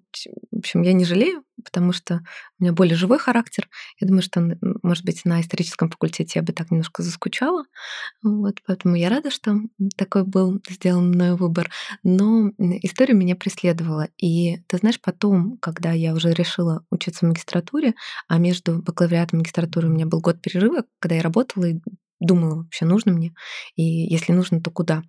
[0.51, 2.21] В общем, я не жалею, потому что
[2.59, 3.67] у меня более живой характер.
[3.99, 7.65] Я думаю, что, может быть, на историческом факультете я бы так немножко заскучала.
[8.23, 9.55] Вот, поэтому я рада, что
[9.97, 11.71] такой был сделан мной выбор.
[12.03, 14.09] Но история меня преследовала.
[14.17, 17.95] И ты знаешь, потом, когда я уже решила учиться в магистратуре,
[18.27, 21.79] а между бакалавриатом и магистратурой у меня был год перерыва, когда я работала и
[22.25, 23.33] думала, вообще нужно мне,
[23.75, 25.03] и если нужно, то куда.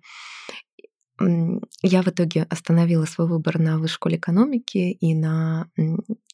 [1.81, 5.69] Я в итоге остановила свой выбор на высшей школе экономики и на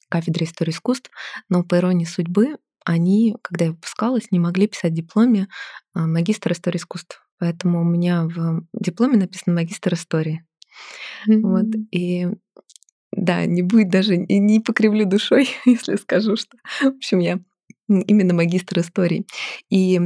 [0.09, 1.11] кафедре истории искусств,
[1.49, 5.47] но по иронии судьбы они, когда я выпускалась, не могли писать в дипломе
[5.93, 7.21] а, магистр истории искусств.
[7.37, 10.45] Поэтому у меня в дипломе написано магистр истории.
[11.27, 11.41] Mm-hmm.
[11.41, 11.65] Вот.
[11.91, 12.27] И
[13.11, 17.39] да, не будет даже, не покривлю душой, если скажу, что, в общем, я
[17.87, 19.25] именно магистр истории.
[19.69, 19.99] И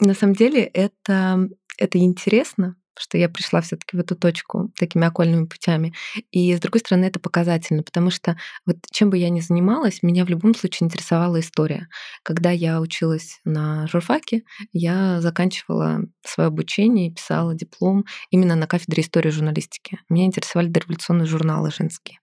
[0.00, 5.06] на самом деле это, это интересно, что я пришла все таки в эту точку такими
[5.06, 5.94] окольными путями.
[6.30, 10.24] И, с другой стороны, это показательно, потому что вот чем бы я ни занималась, меня
[10.24, 11.88] в любом случае интересовала история.
[12.22, 19.30] Когда я училась на журфаке, я заканчивала свое обучение писала диплом именно на кафедре истории
[19.30, 19.98] журналистики.
[20.08, 22.21] Меня интересовали дореволюционные журналы женские.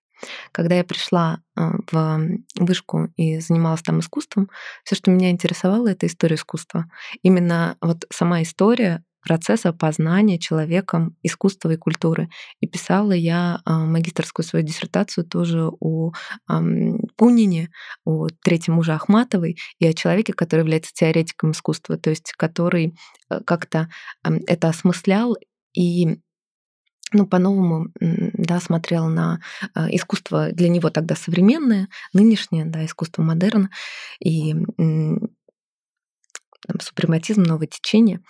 [0.51, 2.21] Когда я пришла а, в
[2.55, 4.49] вышку и занималась там искусством,
[4.83, 6.85] все, что меня интересовало, это история искусства.
[7.23, 12.29] Именно вот сама история процесса познания человеком искусства и культуры.
[12.61, 16.11] И писала я а, магистрскую свою диссертацию тоже о
[17.15, 17.69] Пунине,
[18.05, 22.95] о третьем муже Ахматовой и о человеке, который является теоретиком искусства, то есть который
[23.29, 23.89] э, как-то
[24.23, 25.35] это осмыслял
[25.73, 26.19] и
[27.11, 29.41] ну, по-новому да, смотрел на
[29.73, 33.69] а, искусство для него тогда современное, нынешнее, да, искусство модерн
[34.19, 34.53] и
[36.67, 38.21] там, супрематизм, новое течение.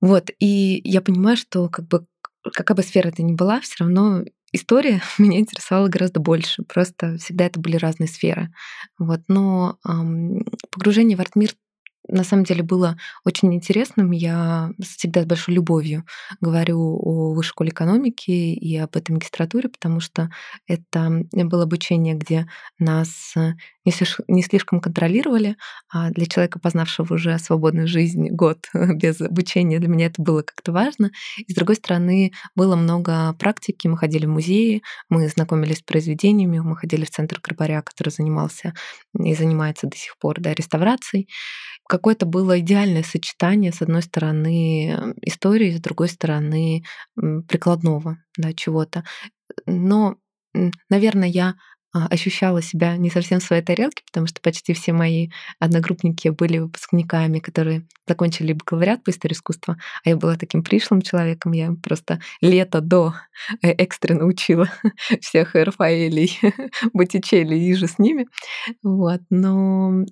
[0.00, 2.06] Вот, и я понимаю, что как бы
[2.54, 6.62] какая бы сфера это ни была, все равно история меня интересовала гораздо больше.
[6.62, 8.52] Просто всегда это были разные сферы.
[8.98, 11.52] Вот, но эм, погружение в арт-мир
[12.08, 14.10] на самом деле было очень интересным.
[14.10, 16.04] Я всегда с большой любовью
[16.40, 20.30] говорю о высшей школе экономики и об этой магистратуре, потому что
[20.66, 22.46] это было обучение, где
[22.78, 23.34] нас
[24.28, 25.56] не слишком контролировали,
[25.88, 30.72] а для человека, познавшего уже свободную жизнь год без обучения, для меня это было как-то
[30.72, 31.10] важно.
[31.46, 36.58] И с другой стороны, было много практики, мы ходили в музеи, мы знакомились с произведениями,
[36.58, 38.74] мы ходили в центр Крабаря, который занимался
[39.18, 41.28] и занимается до сих пор да, реставрацией
[41.88, 46.84] какое-то было идеальное сочетание, с одной стороны, истории, с другой стороны,
[47.16, 49.04] прикладного да, чего-то.
[49.66, 50.16] Но,
[50.88, 51.54] наверное, я
[51.94, 56.58] а, ощущала себя не совсем в своей тарелке, потому что почти все мои одногруппники были
[56.58, 62.20] выпускниками, которые закончили бакалавриат по истории искусства, а я была таким пришлым человеком, я просто
[62.42, 63.14] лето до
[63.62, 64.70] э, экстренно учила
[65.20, 66.38] всех Рафаэлей,
[66.92, 68.26] Боттичелли и же с ними.
[68.82, 69.22] Вот.
[69.30, 70.04] Но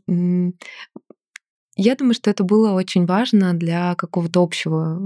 [1.76, 4.98] я думаю, что это было очень важно для какого-то общего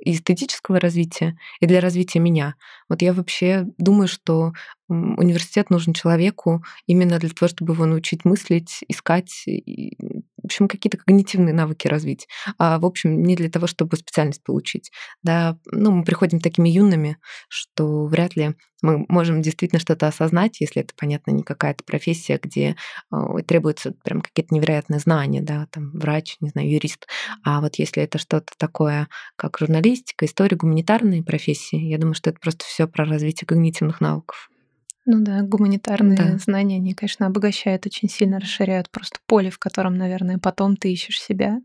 [0.00, 2.54] эстетического развития и для развития меня.
[2.88, 4.52] Вот я вообще думаю, что
[4.88, 9.44] университет нужен человеку именно для того, чтобы его научить мыслить, искать,
[10.48, 12.26] общем, какие-то когнитивные навыки развить.
[12.58, 14.90] А, в общем, не для того, чтобы специальность получить.
[15.22, 20.82] Да, ну, мы приходим такими юными, что вряд ли мы можем действительно что-то осознать, если
[20.82, 22.76] это, понятно, не какая-то профессия, где
[23.12, 27.06] э, требуются прям какие-то невероятные знания, да, там врач, не знаю, юрист.
[27.44, 32.38] А вот если это что-то такое, как журналистика, история, гуманитарные профессии, я думаю, что это
[32.38, 34.48] просто все про развитие когнитивных навыков.
[35.10, 36.36] Ну да, гуманитарные да.
[36.36, 41.18] знания, они, конечно, обогащают, очень сильно расширяют просто поле, в котором, наверное, потом ты ищешь
[41.18, 41.62] себя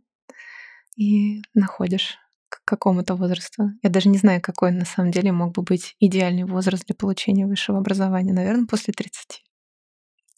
[0.96, 3.72] и находишь к какому-то возрасту.
[3.82, 7.46] Я даже не знаю, какой на самом деле мог бы быть идеальный возраст для получения
[7.46, 8.32] высшего образования.
[8.32, 9.44] Наверное, после 30.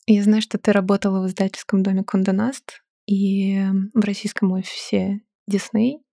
[0.08, 3.62] Я знаю, что ты работала в издательском доме Конденаст и
[3.94, 6.05] в российском офисе Дисней.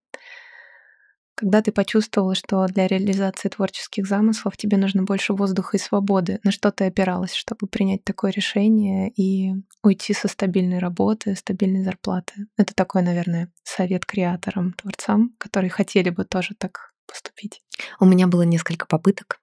[1.42, 6.52] Когда ты почувствовала, что для реализации творческих замыслов тебе нужно больше воздуха и свободы, на
[6.52, 9.52] что ты опиралась, чтобы принять такое решение и
[9.82, 12.46] уйти со стабильной работы, стабильной зарплаты?
[12.56, 17.60] Это такой, наверное, совет креаторам, творцам, которые хотели бы тоже так поступить.
[17.98, 19.40] У меня было несколько попыток,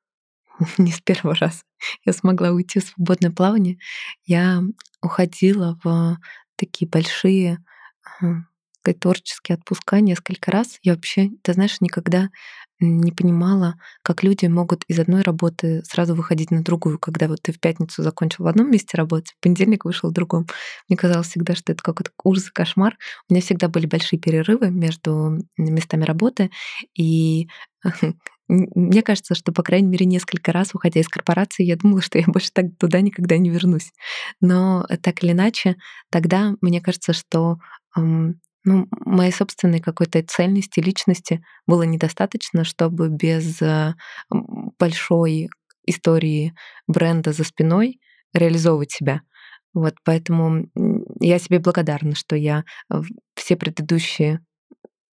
[0.78, 1.64] не с первого раза.
[2.06, 3.78] Я смогла уйти в свободное плавание.
[4.24, 4.64] Я
[5.02, 6.18] уходила в
[6.56, 7.58] такие большие
[8.82, 10.80] сказать, творческие отпуска несколько раз.
[10.84, 12.30] Я вообще, ты знаешь, никогда
[12.82, 17.52] не понимала, как люди могут из одной работы сразу выходить на другую, когда вот ты
[17.52, 20.48] в пятницу закончил в одном месте работать, в понедельник вышел в другом.
[20.88, 22.98] Мне казалось всегда, что это какой-то ужас и кошмар.
[23.30, 26.52] У меня всегда были большие перерывы между местами работы,
[26.98, 27.48] и
[28.48, 32.26] мне кажется, что, по крайней мере, несколько раз, уходя из корпорации, я думала, что я
[32.28, 33.92] больше так туда никогда не вернусь.
[34.42, 35.76] Но так или иначе,
[36.12, 37.58] тогда мне кажется, что
[38.63, 43.95] ну, моей собственной какой-то цельности личности было недостаточно, чтобы без э,
[44.80, 45.50] большой
[45.86, 46.54] истории
[46.88, 48.00] бренда за спиной
[48.34, 49.22] реализовывать себя.
[49.74, 50.67] Вот поэтому
[51.19, 52.63] я себе благодарна, что я
[53.36, 54.41] все предыдущие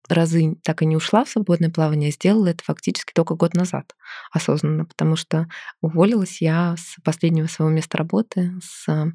[0.09, 3.95] разы так и не ушла в свободное плавание, сделала это фактически только год назад
[4.31, 5.47] осознанно, потому что
[5.81, 9.11] уволилась я с последнего своего места работы, с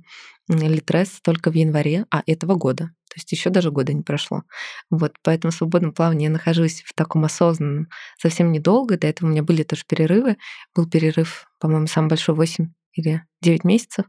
[0.50, 2.86] Литрес только в январе а этого года.
[3.08, 4.42] То есть еще даже года не прошло.
[4.90, 8.96] Вот, поэтому в свободном плавании я нахожусь в таком осознанном совсем недолго.
[8.98, 10.36] До этого у меня были тоже перерывы.
[10.74, 14.06] Был перерыв, по-моему, самый большой 8 или 9 месяцев.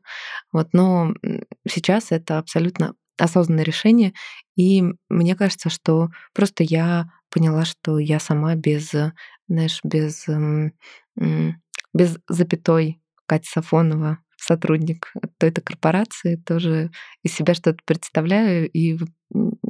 [0.52, 1.14] Вот, но
[1.68, 4.14] сейчас это абсолютно осознанное решение.
[4.56, 8.92] И мне кажется, что просто я поняла, что я сама без,
[9.48, 10.28] знаешь, без,
[11.94, 16.92] без запятой Катя Сафонова, сотрудник той-то корпорации, тоже
[17.24, 18.98] из себя что-то представляю, и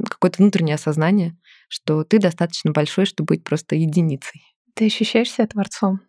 [0.10, 4.42] какое-то внутреннее осознание, что ты достаточно большой, чтобы быть просто единицей.
[4.76, 6.02] Ты ощущаешь себя творцом?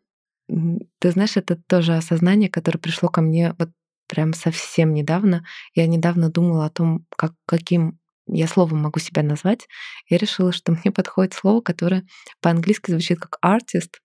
[0.48, 3.70] Ты знаешь, это тоже осознание, которое пришло ко мне вот
[4.08, 5.44] прям совсем недавно.
[5.74, 9.66] Я недавно думала о том, как, каким я словом могу себя назвать.
[10.08, 12.06] Я решила, что мне подходит слово, которое
[12.40, 14.01] по-английски звучит как artist.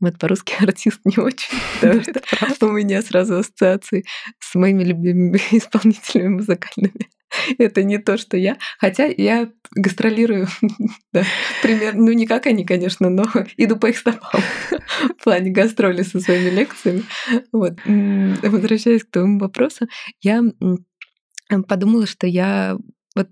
[0.00, 4.04] Вот по-русски артист не очень, потому что у меня сразу ассоциации
[4.38, 7.08] с моими любимыми исполнителями музыкальными.
[7.58, 8.56] Это не то, что я.
[8.78, 10.48] Хотя я гастролирую,
[11.12, 11.24] да,
[11.62, 13.24] примерно, ну не как они, конечно, но
[13.56, 14.42] иду по их стопам
[15.18, 17.04] в плане гастроли со своими лекциями.
[17.52, 17.74] Вот.
[17.84, 19.86] Возвращаясь к твоему вопросу,
[20.22, 20.42] я
[21.68, 22.76] подумала, что я
[23.14, 23.28] вот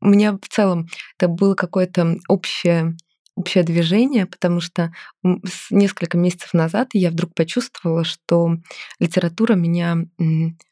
[0.00, 2.96] у меня в целом это было какое-то общее
[3.38, 4.92] общее движение, потому что
[5.70, 8.56] несколько месяцев назад я вдруг почувствовала, что
[8.98, 9.96] литература меня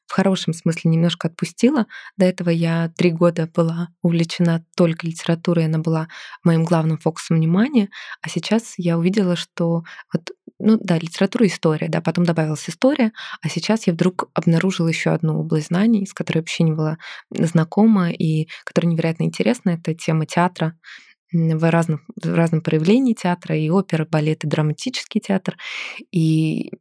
[0.07, 1.87] в хорошем смысле немножко отпустила.
[2.17, 6.09] До этого я три года была увлечена только литературой, она была
[6.45, 7.89] моим главным фокусом внимания,
[8.23, 13.13] а сейчас я увидела, что вот, ну да, литература и история, да, потом добавилась история,
[13.43, 16.99] а сейчас я вдруг обнаружила еще одну область знаний, с которой вообще не была
[17.31, 20.75] знакома и которая невероятно интересна, это тема театра,
[21.33, 25.57] в разном, в разном проявлении театра, и опера, балет, и драматический театр.
[26.13, 26.73] И,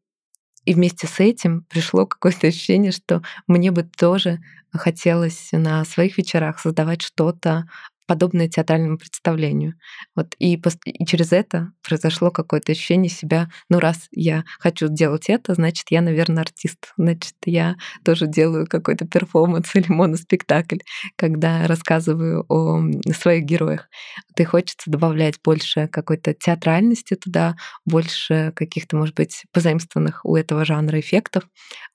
[0.66, 4.40] и вместе с этим пришло какое-то ощущение, что мне бы тоже
[4.74, 7.66] хотелось на своих вечерах создавать что-то
[8.06, 9.76] подобное театральному представлению.
[10.16, 15.54] Вот, и, и через это произошло какое-то ощущение себя, ну раз я хочу делать это,
[15.54, 20.80] значит, я, наверное, артист, значит, я тоже делаю какой-то перформанс или моноспектакль,
[21.16, 22.82] когда рассказываю о
[23.14, 23.90] своих героях.
[24.38, 31.00] Вот, хочется добавлять больше какой-то театральности туда, больше каких-то, может быть, позаимствованных у этого жанра
[31.00, 31.44] эффектов.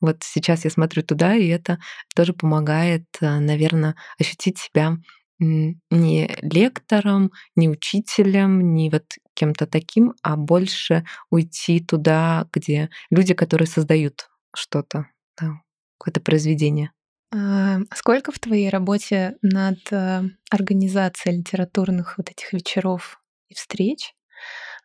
[0.00, 1.78] Вот сейчас я смотрю туда, и это
[2.14, 4.96] тоже помогает, э, наверное, ощутить себя
[5.40, 13.66] не лектором, не учителем, не вот кем-то таким, а больше уйти туда, где люди, которые
[13.66, 15.06] создают что-то,
[15.40, 15.60] да,
[15.98, 16.92] какое-то произведение.
[17.32, 24.14] А сколько в твоей работе над э, организацией литературных вот этих вечеров и встреч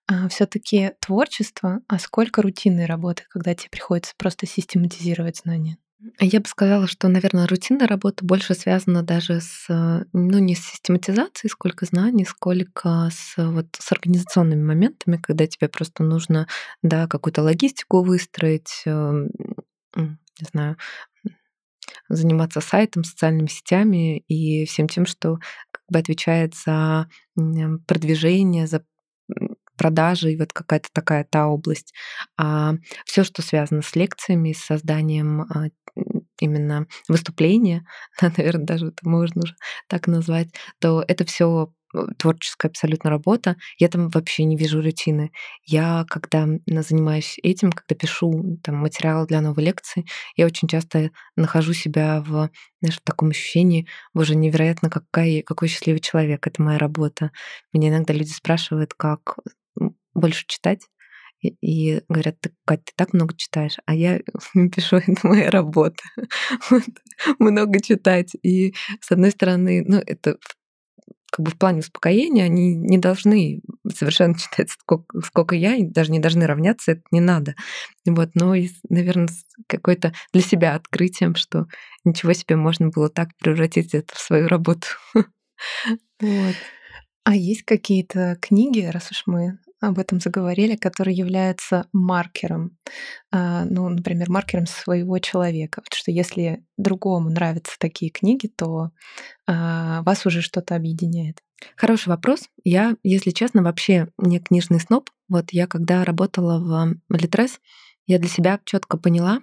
[0.07, 5.77] а, все-таки творчество, а сколько рутинной работы, когда тебе приходится просто систематизировать знания?
[6.19, 9.65] Я бы сказала, что, наверное, рутинная работа больше связана даже с,
[10.13, 16.03] ну, не с систематизацией, сколько знаний, сколько с, вот, с организационными моментами, когда тебе просто
[16.03, 16.47] нужно,
[16.83, 19.29] да, какую-то логистику выстроить, эм,
[19.95, 20.77] не знаю,
[22.09, 25.39] заниматься сайтом, социальными сетями и всем тем, что
[25.71, 27.07] как бы отвечает за
[27.87, 28.83] продвижение, за
[29.85, 31.93] продажи и вот какая-то такая та область.
[32.37, 32.73] А
[33.05, 35.67] все, что связано с лекциями, с созданием а,
[36.39, 37.85] именно выступления,
[38.21, 39.55] наверное, даже это можно уже
[39.87, 41.71] так назвать, то это все
[42.17, 43.55] творческая абсолютно работа.
[43.77, 45.31] Я там вообще не вижу рутины.
[45.63, 51.73] Я, когда занимаюсь этим, когда пишу там, материалы для новой лекции, я очень часто нахожу
[51.73, 52.49] себя в,
[52.81, 57.31] знаешь, в таком ощущении, боже, невероятно, какая, какой счастливый человек, это моя работа.
[57.71, 59.37] Меня иногда люди спрашивают, как
[60.15, 60.87] больше читать.
[61.41, 64.19] И, и говорят, ты, Кать, ты так много читаешь, а я
[64.75, 66.03] пишу, это моя работа.
[66.69, 66.83] вот,
[67.39, 68.33] много читать.
[68.41, 70.37] И с одной стороны, ну, это
[71.35, 73.61] как бы в плане успокоения они не должны
[73.93, 77.55] совершенно читать сколько, сколько я, и даже не должны равняться, это не надо.
[78.07, 78.55] Вот, но,
[78.89, 79.27] наверное,
[79.67, 81.67] какой-то для себя открытием, что
[82.05, 84.87] ничего себе можно было так превратить это в свою работу.
[85.13, 86.55] вот.
[87.25, 92.77] А есть какие-то книги, раз уж мы об этом заговорили, которые являются маркером,
[93.31, 95.81] а, ну, например, маркером своего человека.
[95.81, 98.91] Вот что если другому нравятся такие книги, то
[99.47, 101.41] а, вас уже что-то объединяет.
[101.75, 102.49] Хороший вопрос.
[102.63, 105.09] Я, если честно, вообще не книжный сноб.
[105.29, 106.59] Вот я когда работала
[107.09, 107.59] в Литрес,
[108.07, 109.41] я для себя четко поняла,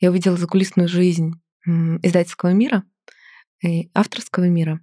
[0.00, 1.34] я увидела закулисную жизнь
[1.66, 2.84] издательского мира
[3.62, 4.80] и авторского мира.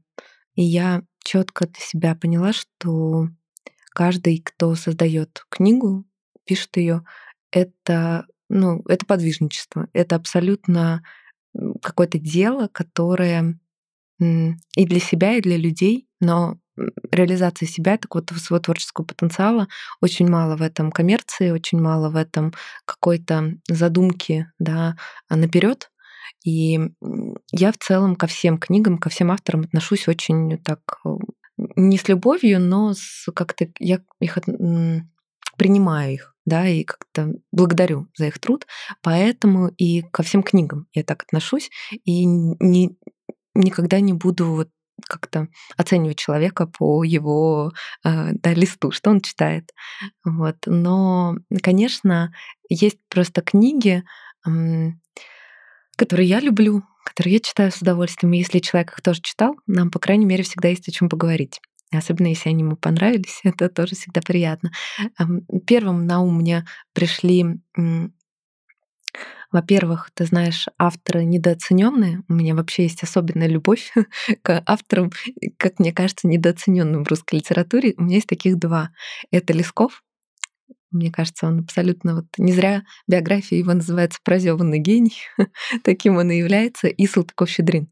[0.55, 3.27] И я четко для себя поняла, что
[3.97, 6.05] каждый, кто создает книгу,
[6.45, 7.03] пишет ее,
[7.51, 9.87] это, ну, это подвижничество.
[9.91, 11.01] Это абсолютно
[11.81, 13.57] какое-то дело, которое
[14.19, 16.59] и для себя, и для людей, но
[17.11, 19.67] реализации себя, так вот своего творческого потенциала.
[19.99, 22.53] Очень мало в этом коммерции, очень мало в этом
[22.85, 24.95] какой-то задумки да,
[25.27, 25.89] наперед.
[26.45, 26.79] И
[27.51, 31.09] я в целом ко всем книгам, ко всем авторам отношусь очень так э,
[31.57, 34.37] не с любовью, но с как-то я их
[35.57, 38.67] принимаю их, да, и как-то благодарю за их труд,
[39.01, 41.71] поэтому и ко всем книгам я так отношусь
[42.05, 42.97] и не,
[43.55, 44.69] никогда не буду вот
[45.07, 45.47] как-то
[45.77, 47.71] оценивать человека по его
[48.03, 49.71] э, да, листу, что он читает.
[50.23, 50.57] Вот.
[50.65, 52.33] Но, конечно,
[52.69, 54.03] есть просто книги,
[55.97, 58.33] которые я люблю, которые я читаю с удовольствием.
[58.33, 61.59] И если человек их тоже читал, нам, по крайней мере, всегда есть о чем поговорить.
[61.91, 64.71] Особенно если они ему понравились, это тоже всегда приятно.
[65.65, 67.45] Первым на ум мне пришли
[69.49, 72.21] во-первых, ты знаешь, авторы недооцененные.
[72.27, 73.93] У меня вообще есть особенная любовь
[74.41, 75.11] к авторам,
[75.57, 77.93] как мне кажется, недооцененным в русской литературе.
[77.97, 78.91] У меня есть таких два.
[79.31, 80.03] Это Лесков.
[80.91, 85.17] Мне кажется, он абсолютно вот не зря биография его называется «Прозёванный гений».
[85.83, 86.87] Таким он и является.
[86.87, 87.87] И Салтыков-Щедрин.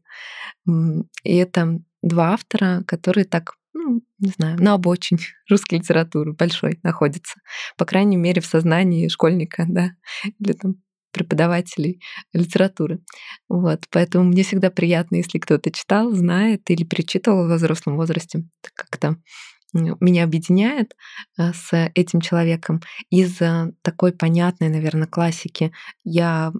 [1.22, 5.20] И это два автора, которые так ну, не знаю, на обочине
[5.50, 7.40] русской литературы большой находится.
[7.76, 9.90] По крайней мере, в сознании школьника, да,
[10.38, 10.76] или там
[11.12, 13.00] преподавателей литературы.
[13.48, 18.44] Вот, поэтому мне всегда приятно, если кто-то читал, знает или перечитывал в взрослом возрасте.
[18.62, 19.16] Это как-то
[20.00, 20.96] меня объединяет
[21.38, 22.80] э, с этим человеком.
[23.10, 23.38] Из
[23.82, 25.72] такой понятной, наверное, классики
[26.04, 26.52] я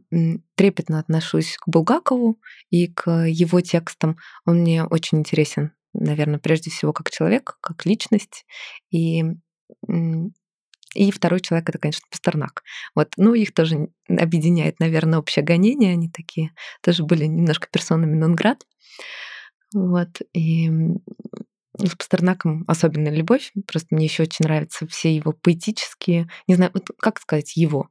[0.55, 2.39] трепетно отношусь к Булгакову
[2.71, 4.19] и к его текстам.
[4.45, 8.45] Он мне очень интересен, наверное, прежде всего как человек, как личность.
[8.91, 9.25] И
[10.97, 12.63] и второй человек это, конечно, Пастернак.
[12.95, 15.93] Вот, ну, их тоже объединяет, наверное, общее гонение.
[15.93, 18.65] Они такие тоже были немножко персонами Нонград.
[19.75, 20.21] Вот.
[20.33, 20.71] И
[21.79, 23.53] с Пастернаком особенная любовь.
[23.67, 27.89] Просто мне еще очень нравятся все его поэтические, не знаю, вот как сказать, его.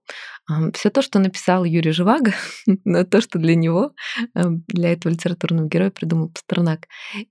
[0.73, 2.33] Все то, что написал Юрий Живаго,
[2.86, 3.93] но то, что для него,
[4.33, 6.88] для этого литературного героя придумал Пастернак.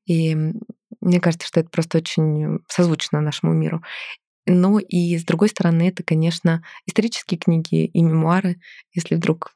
[0.06, 0.36] И
[1.00, 3.82] мне кажется, что это просто очень созвучно нашему миру.
[4.46, 8.60] Но и с другой стороны, это, конечно, исторические книги и мемуары.
[8.92, 9.52] Если вдруг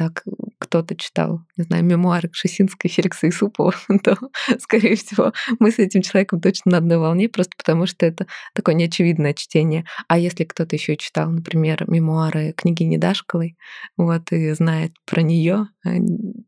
[0.00, 0.24] так
[0.58, 4.16] кто-то читал, не знаю, мемуары Кшесинской, Феликса Исупова, то,
[4.58, 8.74] скорее всего, мы с этим человеком точно на одной волне, просто потому что это такое
[8.74, 9.84] неочевидное чтение.
[10.08, 13.58] А если кто-то еще читал, например, мемуары княгини Дашковой,
[13.98, 15.90] вот, и знает про нее, а,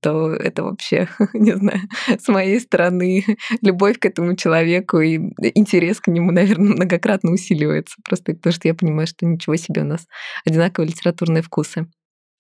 [0.01, 3.27] то это вообще, не знаю, с моей стороны
[3.61, 5.19] любовь к этому человеку и
[5.55, 9.87] интерес к нему, наверное, многократно усиливается, просто потому что я понимаю, что ничего себе у
[9.87, 10.07] нас
[10.47, 11.87] одинаковые литературные вкусы.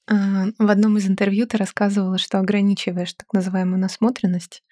[0.09, 4.63] А, в одном из интервью ты рассказывала, что ограничиваешь так называемую насмотренность.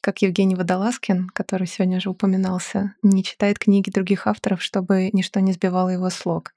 [0.00, 5.52] Как Евгений Водолазкин, который сегодня уже упоминался, не читает книги других авторов, чтобы ничто не
[5.52, 6.54] сбивало его с лог.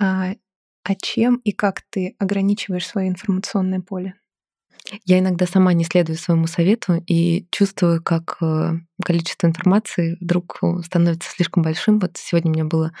[0.00, 0.34] А,
[0.84, 4.14] а чем и как ты ограничиваешь свое информационное поле?
[5.04, 8.74] Я иногда сама не следую своему совету и чувствую, как э,
[9.04, 11.98] количество информации вдруг э, становится слишком большим.
[11.98, 12.92] Вот сегодня у меня было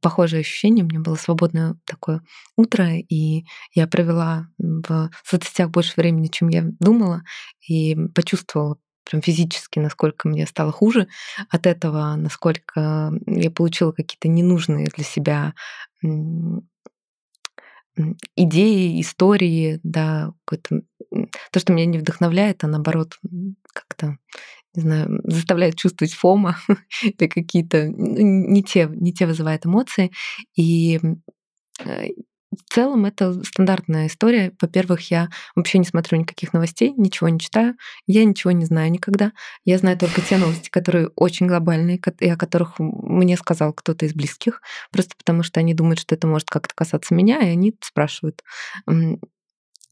[0.00, 2.22] похожее ощущение, у меня было свободное такое
[2.56, 7.22] утро, и я провела в соцсетях больше времени, чем я думала,
[7.66, 11.08] и почувствовала прям физически, насколько мне стало хуже
[11.50, 15.54] от этого, насколько я получила какие-то ненужные для себя
[18.36, 20.82] идеи, истории, да, какое-то
[21.50, 23.18] то, что меня не вдохновляет, а наоборот
[23.72, 24.18] как-то,
[24.74, 26.58] не знаю, заставляет чувствовать фома
[27.02, 30.10] или какие-то не те, не те вызывает эмоции.
[30.56, 31.00] И
[31.84, 32.06] э,
[32.56, 34.52] в целом это стандартная история.
[34.60, 37.76] Во-первых, я вообще не смотрю никаких новостей, ничего не читаю,
[38.06, 39.32] я ничего не знаю никогда.
[39.64, 44.14] Я знаю только те новости, которые очень глобальные, и о которых мне сказал кто-то из
[44.14, 48.42] близких, просто потому что они думают, что это может как-то касаться меня, и они спрашивают.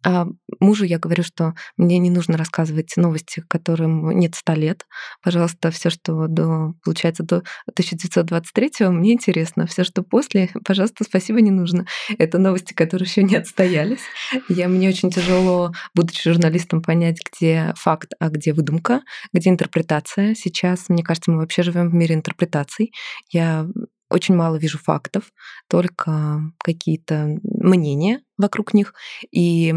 [0.04, 0.26] А
[0.60, 4.86] мужу я говорю, что мне не нужно рассказывать новости, которым нет ста лет.
[5.22, 7.36] Пожалуйста, все, что до, получается, до
[7.68, 9.66] 1923 мне интересно.
[9.66, 11.86] Все, что после, пожалуйста, спасибо, не нужно.
[12.18, 14.02] Это новости, которые еще не отстоялись.
[14.48, 20.34] Я, мне очень тяжело, будучи журналистом, понять, где факт, а где выдумка, где интерпретация.
[20.34, 22.92] Сейчас, мне кажется, мы вообще живем в мире интерпретаций.
[23.30, 23.66] Я
[24.12, 25.32] очень мало вижу фактов,
[25.68, 28.94] только какие-то мнения вокруг них.
[29.30, 29.74] И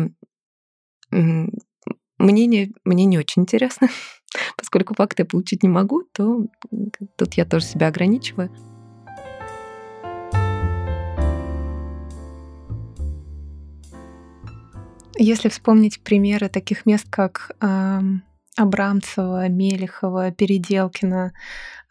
[2.18, 3.88] мнение мне не очень интересно.
[4.58, 6.46] Поскольку факты я получить не могу, то
[7.16, 8.52] тут я тоже себя ограничиваю.
[15.18, 17.52] Если вспомнить примеры таких мест, как
[18.58, 21.34] Абрамцева, Мелехова, Переделкина,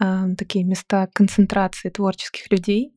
[0.00, 2.94] э, такие места концентрации творческих людей,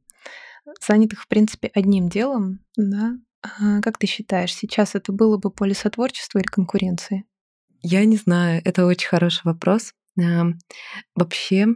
[0.85, 3.17] занятых, в принципе, одним делом, да.
[3.41, 7.25] А как ты считаешь, сейчас это было бы поле сотворчества или конкуренции?
[7.81, 9.93] Я не знаю, это очень хороший вопрос.
[11.15, 11.67] Вообще,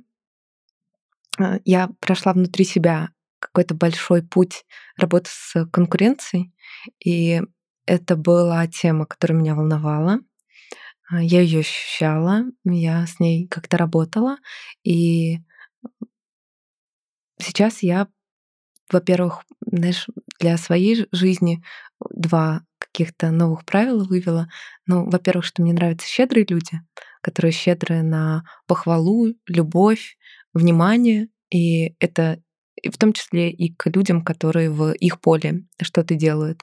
[1.37, 4.65] а, я прошла внутри себя какой-то большой путь
[4.97, 6.53] работы с конкуренцией,
[7.03, 7.41] и
[7.85, 10.19] это была тема, которая меня волновала.
[11.11, 14.37] А, я ее ощущала, я с ней как-то работала,
[14.83, 15.39] и
[17.39, 18.07] сейчас я,
[18.91, 20.07] во-первых, знаешь,
[20.39, 21.63] для своей жизни
[22.11, 24.49] два каких-то новых правил вывела.
[24.87, 26.81] Ну, во-первых, что мне нравятся щедрые люди,
[27.21, 30.17] которые щедрые на похвалу, любовь,
[30.53, 32.41] внимание, и это
[32.91, 36.61] в том числе и к людям, которые в их поле что-то делают.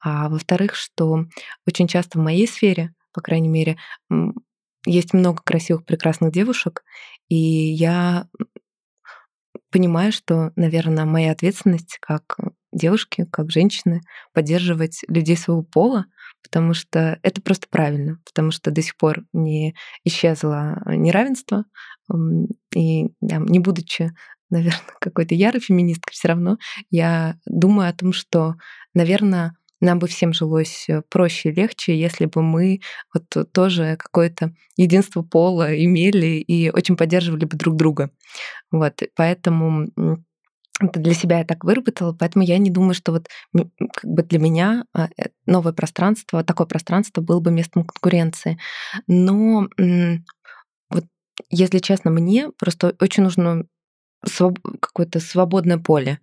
[0.00, 1.26] А во-вторых, что
[1.66, 3.76] очень часто в моей сфере, по крайней мере,
[4.86, 6.82] есть много красивых, прекрасных девушек,
[7.28, 8.26] и я
[9.70, 12.36] понимаю, что, наверное, моя ответственность как
[12.72, 14.00] девушки, как женщины,
[14.32, 16.06] поддерживать людей своего пола,
[16.42, 21.64] потому что это просто правильно, потому что до сих пор не исчезло неравенство,
[22.74, 24.12] и не будучи
[24.50, 26.58] наверное, какой-то ярой феминисткой, все равно
[26.90, 28.54] я думаю о том, что,
[28.94, 32.80] наверное, нам бы всем жилось э, проще и легче, если бы мы
[33.14, 38.10] вот тоже какое-то единство пола имели и очень поддерживали бы друг друга.
[38.70, 39.88] Вот, поэтому
[40.80, 44.38] это для себя я так выработала, поэтому я не думаю, что вот как бы для
[44.38, 48.58] меня а, э, новое пространство, такое пространство было бы местом конкуренции.
[49.06, 51.04] Но вот,
[51.50, 53.64] если честно, мне просто очень нужно
[54.24, 54.58] своб...
[54.80, 56.20] какое-то свободное поле.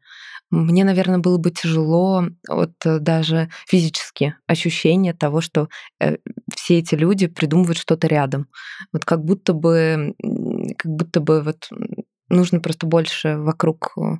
[0.52, 5.70] Мне, наверное, было бы тяжело вот э, даже физически ощущение того, что
[6.00, 6.18] э,
[6.56, 8.48] все эти люди придумывают что-то рядом.
[8.93, 10.14] Вот как будто бы,
[10.78, 11.68] как будто бы вот
[12.30, 14.18] нужно просто больше вокруг э,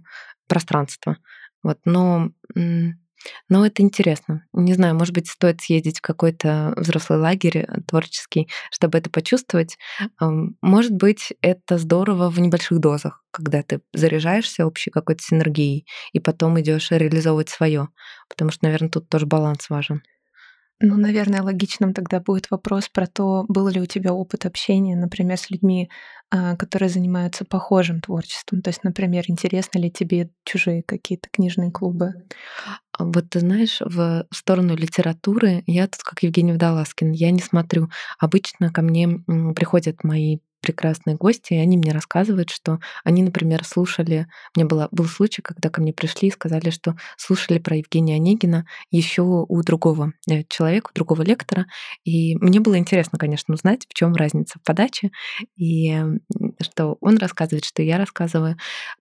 [0.48, 1.18] пространства.
[1.64, 2.32] Вот, но
[3.50, 4.46] но это интересно.
[4.54, 9.78] Не знаю, может быть, стоит съездить в какой-то взрослый лагерь э, творческий, чтобы это почувствовать.
[10.62, 16.60] Может быть, это здорово в небольших дозах, когда ты заряжаешься общей какой-то синергией и потом
[16.60, 17.90] идешь реализовывать свое.
[18.30, 20.02] Потому что, наверное, тут тоже баланс важен.
[20.82, 25.38] Ну, наверное, логичным тогда будет вопрос про то, был ли у тебя опыт общения, например,
[25.38, 25.90] с людьми,
[26.30, 28.62] а, которые занимаются похожим творчеством.
[28.62, 32.14] То есть, например, интересны ли тебе чужие какие-то книжные клубы?
[32.98, 37.90] А вот ты знаешь, в сторону литературы я тут как Евгений Водолазкин, я не смотрю.
[38.20, 39.08] Обычно ко мне
[39.56, 44.26] приходят мои прекрасные гости, и они мне рассказывают, что они, например, слушали,
[44.56, 48.16] у меня было, был случай, когда ко мне пришли и сказали, что слушали про Евгения
[48.16, 51.68] Онегина еще у другого э, человека, у другого лектора,
[52.04, 55.12] и мне было интересно, конечно, узнать, в чем разница в подаче,
[55.56, 56.02] и
[56.62, 58.58] что он рассказывает, что я рассказываю,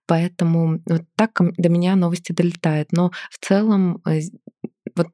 [0.07, 4.19] поэтому вот так до меня новости долетают, но в целом э,
[4.95, 5.07] вот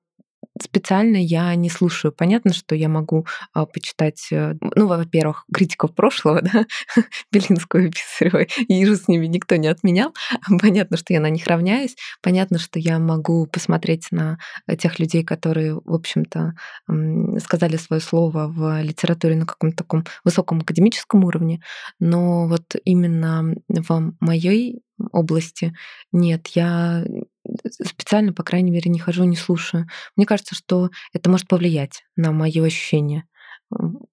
[0.61, 2.11] специально я не слушаю.
[2.11, 6.65] Понятно, что я могу а, почитать, э, ну, во-первых, критиков прошлого, да,
[7.31, 10.13] Белинского и Писарева, и же с ними никто не отменял.
[10.61, 11.95] Понятно, что я на них равняюсь.
[12.21, 14.37] Понятно, что я могу посмотреть на
[14.79, 16.53] тех людей, которые, в общем-то,
[17.39, 21.61] сказали свое слово в литературе на каком-то таком высоком академическом уровне,
[21.99, 24.81] но вот именно в моей
[25.11, 25.73] области
[26.11, 27.05] нет, я
[27.69, 29.87] специально, по крайней мере, не хожу, не слушаю.
[30.15, 33.25] Мне кажется, что это может повлиять на мое ощущение.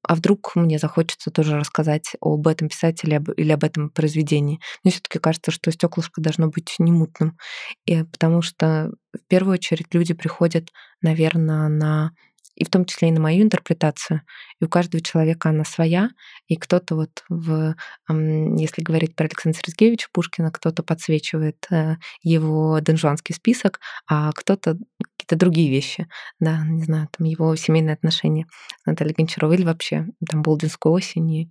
[0.03, 4.61] А вдруг мне захочется тоже рассказать об этом писателе или об этом произведении.
[4.85, 7.37] Мне все-таки кажется, что стеклышко должно быть не мутным.
[7.85, 10.69] И потому что в первую очередь люди приходят,
[11.03, 12.13] наверное, на
[12.59, 14.23] и в том числе и на мою интерпретацию.
[14.61, 16.11] И у каждого человека она своя,
[16.49, 17.77] и кто-то вот в,
[18.09, 23.79] если говорить про Александра Сергеевича Пушкина, кто-то подсвечивает э, его донжуанский список,
[24.09, 24.77] а кто-то
[25.17, 26.09] какие-то другие вещи,
[26.41, 28.47] да, не знаю, там его семейные отношения
[28.83, 31.51] с Натальей Гончаровой или вообще там Болдинскую осень и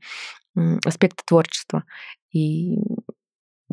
[0.84, 1.86] аспекты творчества.
[2.34, 2.80] И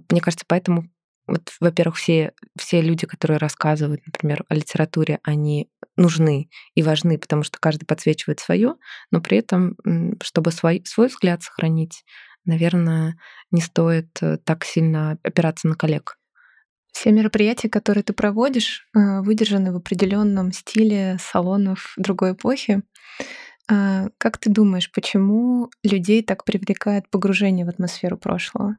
[0.08, 0.88] мне кажется, поэтому
[1.26, 7.42] вот, во-первых, все, все люди, которые рассказывают, например, о литературе, они нужны и важны, потому
[7.42, 8.74] что каждый подсвечивает свое,
[9.10, 9.76] но при этом,
[10.22, 12.04] чтобы свой, свой взгляд сохранить,
[12.44, 13.16] наверное,
[13.50, 16.18] не стоит э, так сильно опираться на коллег.
[16.92, 22.82] Все мероприятия, которые ты проводишь, э, выдержаны в определенном стиле салонов другой эпохи.
[23.66, 28.76] А, как ты думаешь, почему людей так привлекает погружение в атмосферу прошлого?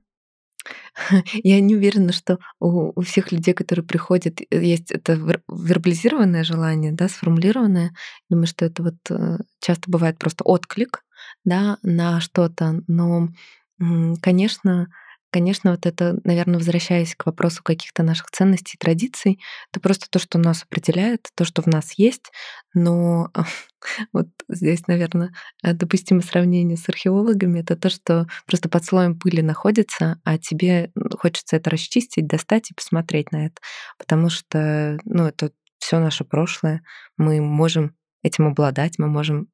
[1.43, 5.13] Я не уверена, что у, у всех людей, которые приходят, э, есть это
[5.47, 7.93] вербализированное желание, да, сформулированное.
[8.29, 11.03] Думаю, что это вот э, часто бывает просто отклик
[11.43, 13.29] да, на что-то, но,
[14.21, 14.87] конечно,
[15.35, 20.37] Конечно, вот это, наверное, возвращаясь к вопросу каких-то наших ценностей, традиций, это просто то, что
[20.37, 22.31] нас определяет, то, что в нас есть.
[22.73, 23.31] Но
[24.13, 30.21] вот здесь, наверное, допустимо сравнение с археологами, это то, что просто под слоем пыли находится,
[30.23, 33.55] а тебе хочется это расчистить, достать и посмотреть на это.
[33.97, 36.81] Потому что, ну, это все наше прошлое.
[37.17, 39.47] Мы можем этим обладать, мы можем э,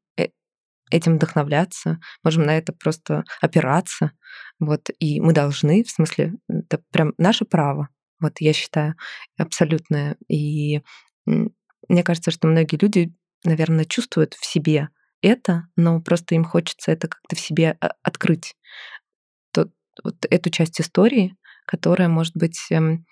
[0.92, 4.12] этим вдохновляться, можем на это просто опираться.
[4.60, 7.89] Вот, и мы должны, в смысле, это прям наше право,
[8.20, 8.96] вот я считаю,
[9.38, 10.18] абсолютное.
[10.28, 10.82] И
[11.26, 13.14] мне кажется, что многие люди,
[13.44, 14.89] наверное, чувствуют в себе
[15.22, 18.56] это, но просто им хочется это как-то в себе а, открыть.
[19.52, 19.72] Тот,
[20.04, 21.36] вот эту часть истории,
[21.66, 23.06] которая, может быть, эм,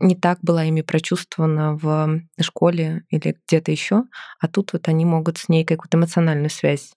[0.00, 4.04] не так была ими прочувствована в школе или где-то еще,
[4.40, 6.92] а тут вот они могут с ней какую-то эмоциональную связь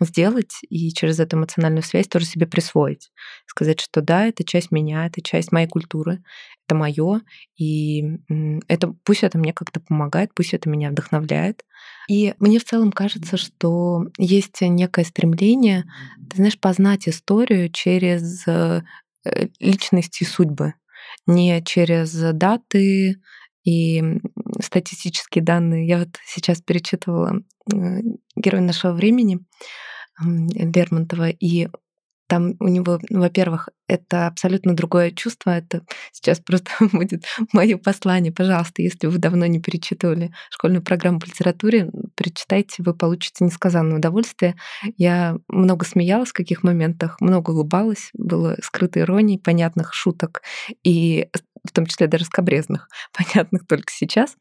[0.00, 3.12] сделать и через эту эмоциональную связь тоже себе присвоить.
[3.46, 6.22] Сказать, что да, это часть меня, это часть моей культуры,
[6.66, 7.20] это мое,
[7.56, 8.18] и
[8.66, 11.64] это, пусть это мне как-то помогает, пусть это меня вдохновляет.
[12.08, 15.84] И мне в целом кажется, что есть некое стремление,
[16.28, 18.82] ты знаешь, познать историю через э,
[19.60, 20.74] личности судьбы
[21.30, 23.16] не через даты
[23.64, 24.02] и
[24.60, 25.86] статистические данные.
[25.86, 27.40] Я вот сейчас перечитывала
[27.72, 27.76] э,
[28.36, 29.40] «Герой нашего времени»
[30.22, 31.68] Лермонтова, и
[32.30, 35.50] там у него, ну, во-первых, это абсолютно другое чувство.
[35.50, 38.32] Это сейчас просто будет мое послание.
[38.32, 44.54] Пожалуйста, если вы давно не перечитывали школьную программу по литературе, перечитайте, вы получите несказанное удовольствие.
[44.96, 50.42] Я много смеялась в каких моментах, много улыбалась, было скрытой иронии, понятных шуток
[50.84, 51.26] и
[51.64, 54.36] в том числе даже скобрезных, понятных только сейчас,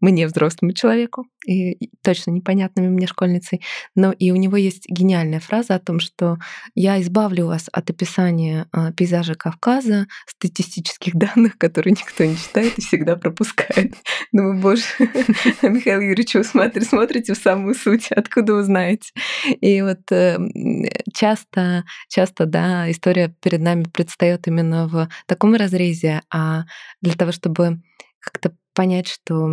[0.00, 3.62] мне, взрослому человеку, и точно непонятными мне школьницей.
[3.94, 6.36] Но и у него есть гениальная фраза о том, что
[6.74, 12.82] я избавлю вас от описания а, пейзажа Кавказа, статистических данных, которые никто не читает и
[12.82, 13.94] всегда пропускает.
[14.32, 14.82] Думаю, боже,
[15.62, 19.10] Михаил Юрьевич, вы смотрите, смотрите в самую суть, откуда вы знаете.
[19.60, 26.57] И вот эм, часто, часто, да, история перед нами предстает именно в таком разрезе, а
[27.00, 27.80] для того, чтобы
[28.20, 29.48] как-то понять, что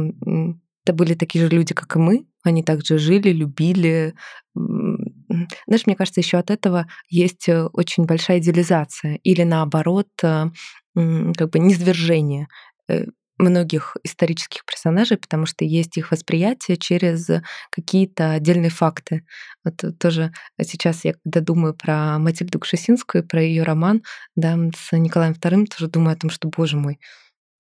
[0.86, 4.14] это были такие же люди, как и мы, они также жили, любили.
[4.54, 10.46] Знаешь, мне кажется, еще от этого есть э, очень большая идеализация или наоборот, э,
[10.94, 12.48] как бы низвержение
[12.88, 13.06] э,
[13.38, 17.30] многих исторических персонажей, потому что есть их восприятие через
[17.70, 19.26] какие-то отдельные факты.
[19.64, 20.32] Вот тоже
[20.62, 24.04] сейчас я, когда думаю про Матильду Кшесинскую, про ее роман
[24.36, 27.00] да, с Николаем II, тоже думаю о том, что, боже мой,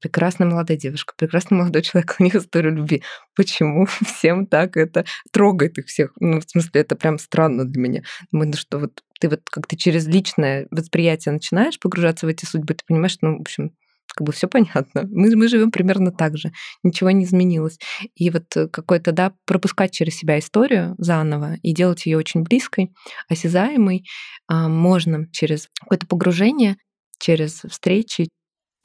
[0.01, 3.03] прекрасная молодая девушка, прекрасный молодой человек, у них история любви.
[3.35, 6.11] Почему всем так это трогает их всех?
[6.19, 8.03] Ну, в смысле, это прям странно для меня.
[8.31, 12.45] Думаю, ну что вот ты вот как ты через личное восприятие начинаешь погружаться в эти
[12.45, 13.71] судьбы, ты понимаешь, ну, в общем,
[14.15, 15.03] как бы все понятно.
[15.11, 16.51] Мы, мы живем примерно так же,
[16.83, 17.77] ничего не изменилось.
[18.15, 22.93] И вот э, какой-то, да, пропускать через себя историю заново и делать ее очень близкой,
[23.27, 24.05] осязаемой,
[24.47, 26.77] а, можно через какое-то погружение,
[27.19, 28.29] через встречи.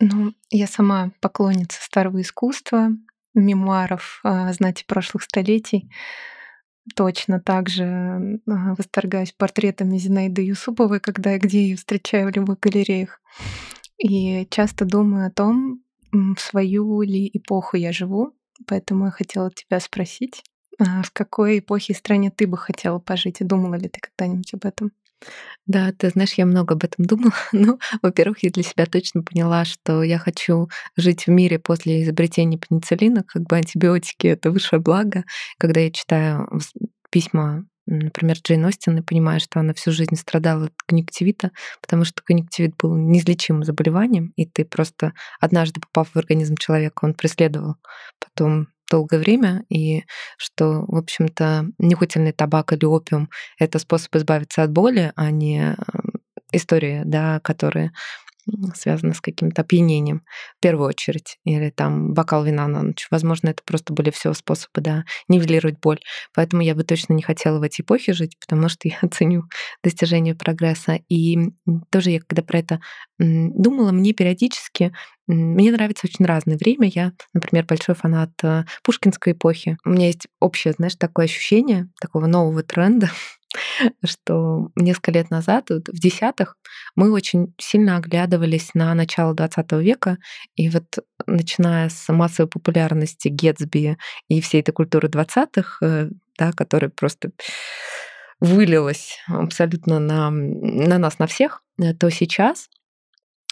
[0.00, 2.90] Ну, я сама поклонница старого искусства,
[3.34, 5.90] мемуаров знати прошлых столетий.
[6.96, 12.58] Точно так же а, восторгаюсь портретами Зинаиды Юсуповой, когда и где ее встречаю в любых
[12.58, 13.20] галереях.
[14.00, 15.82] И часто думаю о том,
[16.12, 18.34] в свою ли эпоху я живу,
[18.66, 20.42] поэтому я хотела тебя спросить,
[20.78, 24.54] а в какой эпохе и стране ты бы хотела пожить, и думала ли ты когда-нибудь
[24.54, 24.92] об этом?
[25.66, 27.34] Да, ты знаешь, я много об этом думала.
[27.52, 32.58] Ну, во-первых, я для себя точно поняла, что я хочу жить в мире после изобретения
[32.58, 35.24] пенициллина, как бы антибиотики— это высшее благо.
[35.58, 36.48] Когда я читаю
[37.10, 41.50] письма например, Джейн Остин, и понимаю, что она всю жизнь страдала от конъюнктивита,
[41.82, 47.14] потому что конъюнктивит был неизлечимым заболеванием, и ты просто однажды попав в организм человека, он
[47.14, 47.76] преследовал
[48.18, 50.04] потом долгое время, и
[50.36, 55.76] что, в общем-то, нюхательный табак или опиум— это способ избавиться от боли, а не
[56.52, 57.92] история, да, которая
[58.74, 60.22] связано с каким-то опьянением
[60.58, 63.06] в первую очередь, или там бокал вина на ночь.
[63.10, 66.00] Возможно, это просто были все способы, да, нивелировать боль.
[66.34, 69.44] Поэтому я бы точно не хотела в эти эпохи жить, потому что я ценю
[69.82, 70.98] достижение прогресса.
[71.08, 71.38] И
[71.90, 72.80] тоже я, когда про это
[73.18, 74.92] думала, мне периодически
[75.26, 76.90] мне нравится очень разное время.
[76.92, 79.76] Я, например, большой фанат э, пушкинской эпохи.
[79.84, 83.10] У меня есть общее, знаешь, такое ощущение такого нового тренда,
[84.04, 86.56] что несколько лет назад, в десятых,
[86.94, 90.18] мы очень сильно оглядывались на начало 20 века,
[90.54, 90.84] и вот
[91.26, 93.96] начиная с массовой популярности Гетсби
[94.28, 97.30] и всей этой культуры 20-х, э, да, которая просто
[98.40, 101.62] вылилось абсолютно на, на нас, на всех,
[101.98, 102.68] то сейчас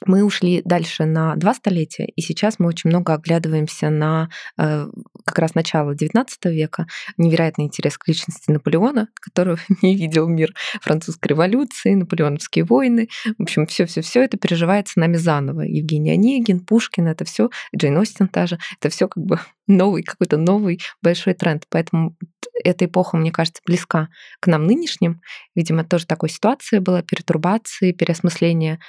[0.06, 4.86] мы ушли дальше на два столетия, и сейчас мы очень много оглядываемся на э,
[5.24, 6.86] как раз начало XIX века,
[7.16, 13.08] невероятный интерес к личности Наполеона, которого не видел мир французской революции, наполеоновские войны.
[13.38, 15.62] В общем, все, все, все это переживается нами заново.
[15.62, 20.36] Евгений Онегин, Пушкин, это все, Джейн Остин та же, это все как бы новый, какой-то
[20.36, 21.64] новый большой тренд.
[21.70, 22.16] Поэтому
[22.64, 24.08] эта эпоха, мне кажется, близка
[24.40, 25.20] к нам нынешним.
[25.54, 28.80] Видимо, тоже такой ситуация была, пертурбации, переосмысление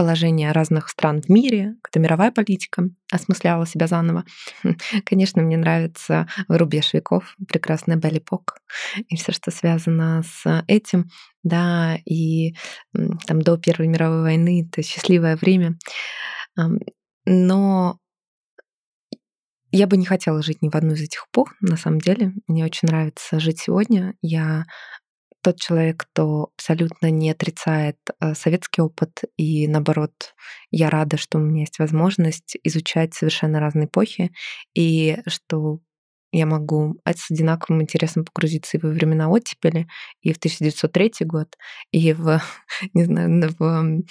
[0.00, 4.24] положения разных стран в мире, когда мировая политика осмысляла себя заново.
[5.04, 8.56] Конечно, мне нравится рубеж веков, прекрасная Беллипок
[9.08, 11.10] и все, что связано с этим.
[11.42, 12.54] Да, и
[13.26, 15.76] там до Первой мировой войны это счастливое время.
[17.26, 17.98] Но
[19.70, 22.32] я бы не хотела жить ни в одну из этих эпох, на самом деле.
[22.46, 24.14] Мне очень нравится жить сегодня.
[24.22, 24.64] Я
[25.42, 30.34] тот человек, кто абсолютно не отрицает э, советский опыт, и наоборот,
[30.70, 34.32] я рада, что у меня есть возможность изучать совершенно разные эпохи,
[34.74, 35.80] и что
[36.32, 39.88] я могу с одинаковым интересом погрузиться и во времена оттепели,
[40.22, 41.56] и в 1903 год,
[41.90, 42.40] и в,
[42.94, 44.04] не знаю, в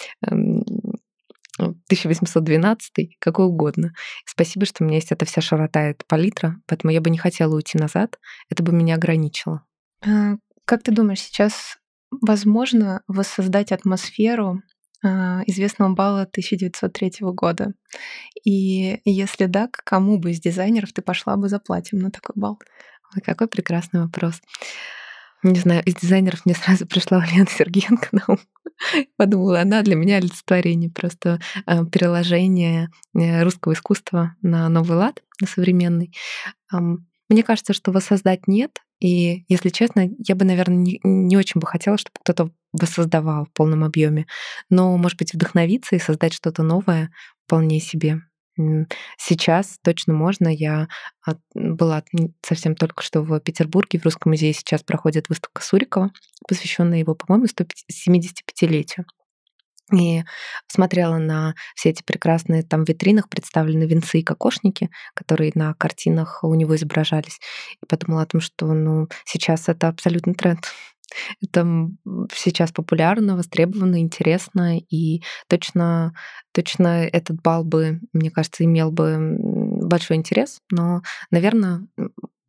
[1.60, 3.94] 1812, ну, какой угодно.
[4.26, 7.56] Спасибо, что у меня есть эта вся широта, эта палитра, поэтому я бы не хотела
[7.56, 8.20] уйти назад,
[8.50, 9.64] это бы меня ограничило.
[10.70, 11.78] А, как ты думаешь, сейчас
[12.12, 14.62] возможно воссоздать атмосферу
[15.04, 17.74] а, известного балла 1903 года?
[18.44, 22.34] И если да, к кому бы из дизайнеров ты пошла бы за платьем на такой
[22.36, 22.60] бал?
[23.16, 24.42] Ой, какой прекрасный вопрос
[25.42, 28.40] не знаю, из дизайнеров мне сразу пришла Лена Сергеенко на ум.
[29.18, 35.48] Подумала, она для меня олицетворение, просто э, переложение э, русского искусства на новый лад, на
[35.48, 36.14] современный.
[37.30, 38.82] Мне кажется, что воссоздать нет.
[39.00, 43.54] И, если честно, я бы, наверное, не, не очень бы хотела, чтобы кто-то воссоздавал в
[43.54, 44.26] полном объеме.
[44.70, 47.12] Но, может быть, вдохновиться и создать что-то новое
[47.46, 48.22] вполне себе.
[49.18, 50.50] Сейчас точно можно.
[50.50, 50.90] Я
[51.54, 52.04] была
[52.42, 56.12] совсем только что в Петербурге, в Русском музее сейчас проходит выставка Сурикова,
[56.48, 59.06] посвященная его, по-моему, 175-летию.
[59.94, 60.24] И
[60.68, 66.54] смотрела на все эти прекрасные там витринах представлены венцы и кокошники, которые на картинах у
[66.54, 67.40] него изображались.
[67.82, 70.60] И подумала о том, что ну, сейчас это абсолютный тренд.
[71.42, 71.66] Это
[72.34, 76.14] сейчас популярно, востребовано, интересно, и точно,
[76.54, 79.18] точно этот бал бы, мне кажется, имел бы
[79.82, 81.88] большой интерес, но, наверное,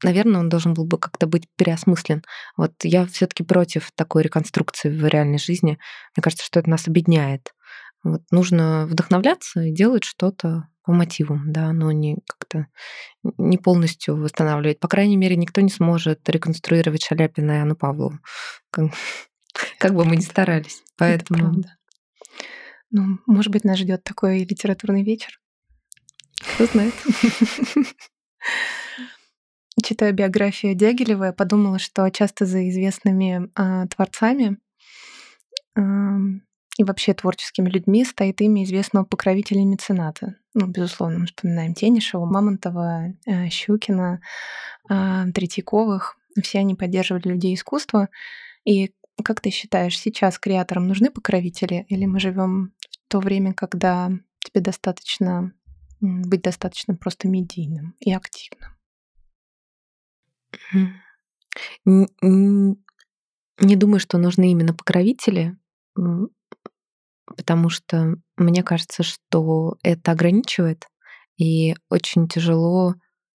[0.03, 2.23] наверное, он должен был бы как-то быть переосмыслен.
[2.57, 5.79] Вот я все-таки против такой реконструкции в реальной жизни.
[6.17, 7.55] Мне кажется, что это нас объединяет.
[8.03, 12.67] Вот нужно вдохновляться и делать что-то по мотивам, да, но не как-то
[13.23, 14.81] не полностью восстанавливать.
[14.81, 18.19] По крайней мере, никто не сможет реконструировать Шаляпина и Анну Павлову,
[18.71, 18.91] как,
[19.79, 20.83] как бы мы ни старались.
[20.97, 21.63] Поэтому...
[22.91, 25.41] Ну, может быть, нас ждет такой литературный вечер.
[26.55, 26.95] Кто знает.
[29.91, 34.59] Читая биографию Дягилева, я подумала, что часто за известными э, творцами
[35.75, 35.81] э,
[36.79, 40.37] и вообще творческими людьми стоит имя известного покровителя и мецената.
[40.55, 44.21] Ну, безусловно, мы вспоминаем Тенишева, Мамонтова, э, Щукина,
[44.89, 46.17] э, Третьяковых.
[46.41, 48.11] Все они поддерживали людей искусства.
[48.65, 54.13] И как ты считаешь, сейчас креаторам нужны покровители, или мы живем в то время, когда
[54.39, 55.53] тебе достаточно
[56.01, 58.71] быть достаточно просто медийным и активным?
[61.85, 65.57] Не думаю, что нужны именно покровители
[67.37, 70.87] потому что мне кажется, что это ограничивает,
[71.39, 72.95] и очень тяжело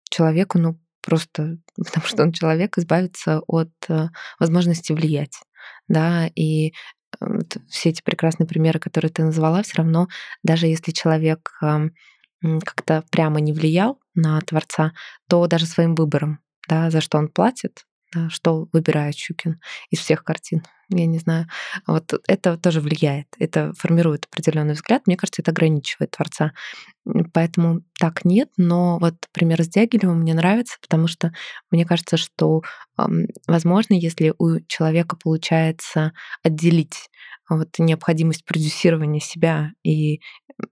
[0.10, 4.10] человеку, ну, просто потому что он человек, избавиться от э,
[4.40, 5.40] возможности влиять.
[5.88, 6.74] Да, и
[7.20, 7.26] э,
[7.70, 10.08] все эти прекрасные примеры, которые ты назвала, все равно,
[10.44, 11.52] даже если человек
[12.64, 14.92] как-то прямо не влиял на Творца,
[15.28, 19.60] то даже своим выбором, да, за что он платит, да, что выбирает Щукин
[19.90, 21.48] из всех картин, я не знаю.
[21.88, 25.04] Вот это тоже влияет, это формирует определенный взгляд.
[25.06, 26.54] Мне кажется, это ограничивает творца.
[27.34, 31.34] Поэтому так нет, но вот пример с Дягилевым мне нравится, потому что
[31.72, 32.62] мне кажется, что,
[33.48, 36.14] возможно, если у человека получается
[36.44, 37.10] отделить
[37.50, 40.22] вот необходимость продюсирования себя и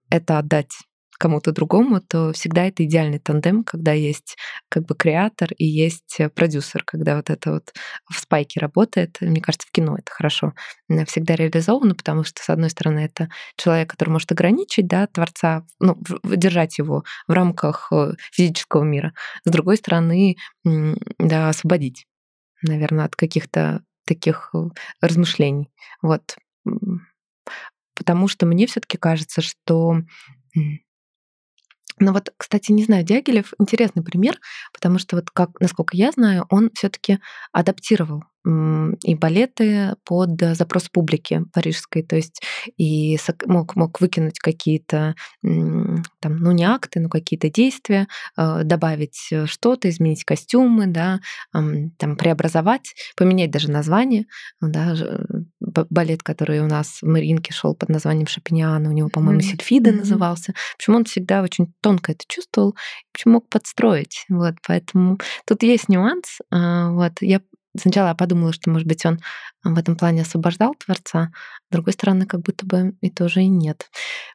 [0.09, 0.73] это отдать
[1.17, 4.37] кому-то другому, то всегда это идеальный тандем, когда есть
[4.69, 7.73] как бы креатор и есть э, продюсер, когда вот это вот
[8.09, 9.17] в спайке работает.
[9.21, 10.53] Мне кажется, в кино это хорошо
[11.07, 15.97] всегда реализовано, потому что, с одной стороны, это человек, который может ограничить, да, творца, ну,
[16.23, 19.13] держать его в рамках э, физического мира.
[19.45, 22.05] С другой стороны, да, освободить
[22.63, 24.57] наверное, от каких-то таких э,
[25.01, 25.69] размышлений.
[26.01, 26.37] Вот.
[27.95, 29.97] Потому что мне все таки кажется, что
[32.03, 34.39] ну вот, кстати, не знаю, Дягилев интересный пример,
[34.73, 37.19] потому что вот как, насколько я знаю, он все-таки
[37.51, 42.41] адаптировал и балеты под запрос публики парижской, то есть
[42.75, 49.89] и мог, мог выкинуть какие-то, там, ну не акты, но какие-то действия, э, добавить что-то,
[49.89, 51.21] изменить костюмы, да,
[51.53, 54.25] там, преобразовать, поменять даже название,
[54.59, 54.93] да,
[55.89, 59.43] балет, который у нас в Маринке шел под названием Шапиньяна, у него, по-моему, mm-hmm.
[59.43, 59.97] Сильфида mm-hmm.
[59.97, 60.53] назывался.
[60.77, 62.75] Почему он всегда очень тонко это чувствовал,
[63.11, 64.25] почему мог подстроить.
[64.29, 66.39] Вот, поэтому тут есть нюанс.
[66.51, 67.41] А, вот, я
[67.75, 69.19] Сначала я подумала, что, может быть, он
[69.63, 71.31] в этом плане освобождал Творца,
[71.69, 73.89] с другой стороны, как будто бы и тоже и нет.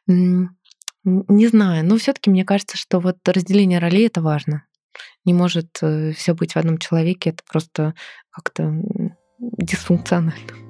[0.07, 4.65] Не знаю, но все таки мне кажется, что вот разделение ролей— это важно.
[5.23, 7.93] Не может э, все быть в одном человеке, это просто
[8.31, 8.73] как-то
[9.39, 10.68] дисфункционально.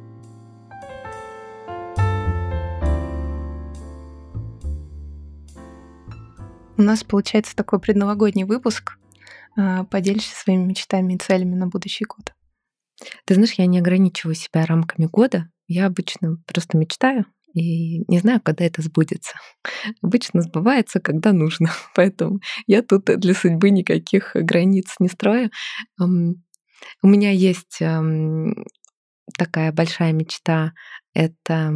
[6.79, 8.97] У нас получается такой предновогодний выпуск.
[9.57, 12.33] А, поделишься своими мечтами и целями на будущий год.
[13.25, 15.49] Ты знаешь, я не ограничиваю себя рамками года.
[15.67, 19.33] Я обычно просто мечтаю и не знаю, когда это сбудется.
[20.01, 21.69] Обычно сбывается, когда нужно.
[21.95, 25.51] Поэтому я тут для судьбы никаких границ не строю.
[25.99, 27.81] У меня есть
[29.37, 30.71] такая большая мечта
[31.13, 31.71] это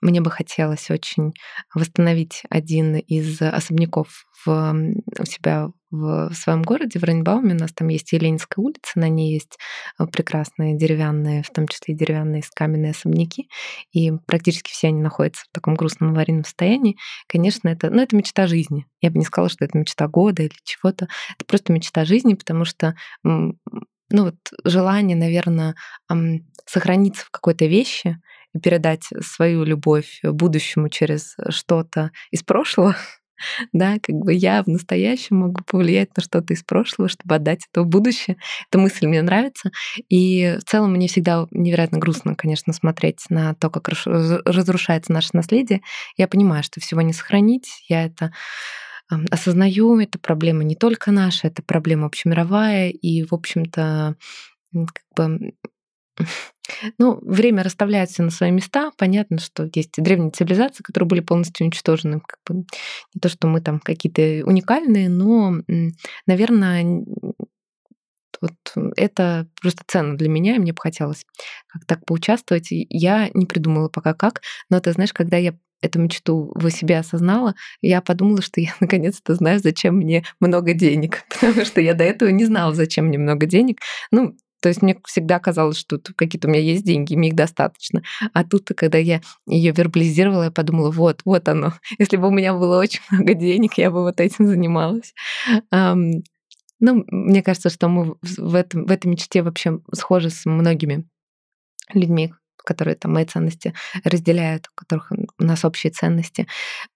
[0.00, 1.32] мне бы хотелось очень
[1.74, 4.74] восстановить один из особняков в,
[5.18, 7.54] у себя в своем городе, в Рейнбауме.
[7.54, 9.58] У нас там есть Еленинская улица, на ней есть
[9.98, 13.48] э, прекрасные деревянные, в том числе и деревянные каменные особняки,
[13.92, 16.96] и практически все они находятся в таком грустном аварийном состоянии.
[17.28, 18.86] Конечно, это, ну, это мечта жизни.
[19.00, 21.08] Я бы не сказала, что это мечта года или чего-то.
[21.36, 25.74] Это просто мечта жизни, потому что ну вот желание, наверное,
[26.66, 28.20] сохраниться в какой-то вещи
[28.54, 32.96] и передать свою любовь будущему через что-то из прошлого,
[33.72, 37.82] да, как бы я в настоящем могу повлиять на что-то из прошлого, чтобы отдать это
[37.82, 38.36] в будущее.
[38.70, 39.70] Эта мысль мне нравится.
[40.08, 45.80] И в целом мне всегда невероятно грустно, конечно, смотреть на то, как разрушается наше наследие.
[46.16, 47.84] Я понимаю, что всего не сохранить.
[47.88, 48.32] Я это
[49.30, 54.16] осознаю, это проблема не только наша, это проблема общемировая, и, в общем-то,
[54.72, 55.52] как бы
[56.98, 58.90] ну, время расставляет все на свои места.
[58.96, 62.20] Понятно, что есть древние цивилизации, которые были полностью уничтожены.
[62.20, 62.64] Как бы
[63.14, 65.56] не то, что мы там какие-то уникальные, но,
[66.26, 67.04] наверное,
[68.40, 71.24] вот это просто ценно для меня, и мне бы хотелось
[71.66, 72.68] как так поучаствовать.
[72.70, 75.54] Я не придумала пока как, но ты знаешь, когда я
[75.84, 81.24] эту мечту в себе осознала, я подумала, что я наконец-то знаю, зачем мне много денег,
[81.28, 83.78] потому что я до этого не знала, зачем мне много денег.
[84.10, 88.02] Ну, то есть мне всегда казалось, что какие-то у меня есть деньги, мне их достаточно.
[88.32, 91.74] А тут, когда я ее вербализировала, я подумала, вот, вот оно.
[91.98, 95.12] Если бы у меня было очень много денег, я бы вот этим занималась.
[95.70, 101.06] Ну, мне кажется, что мы в, этом, в этой мечте вообще схожи с многими
[101.92, 102.32] людьми,
[102.64, 106.46] которые там мои ценности разделяют, у которых у нас общие ценности.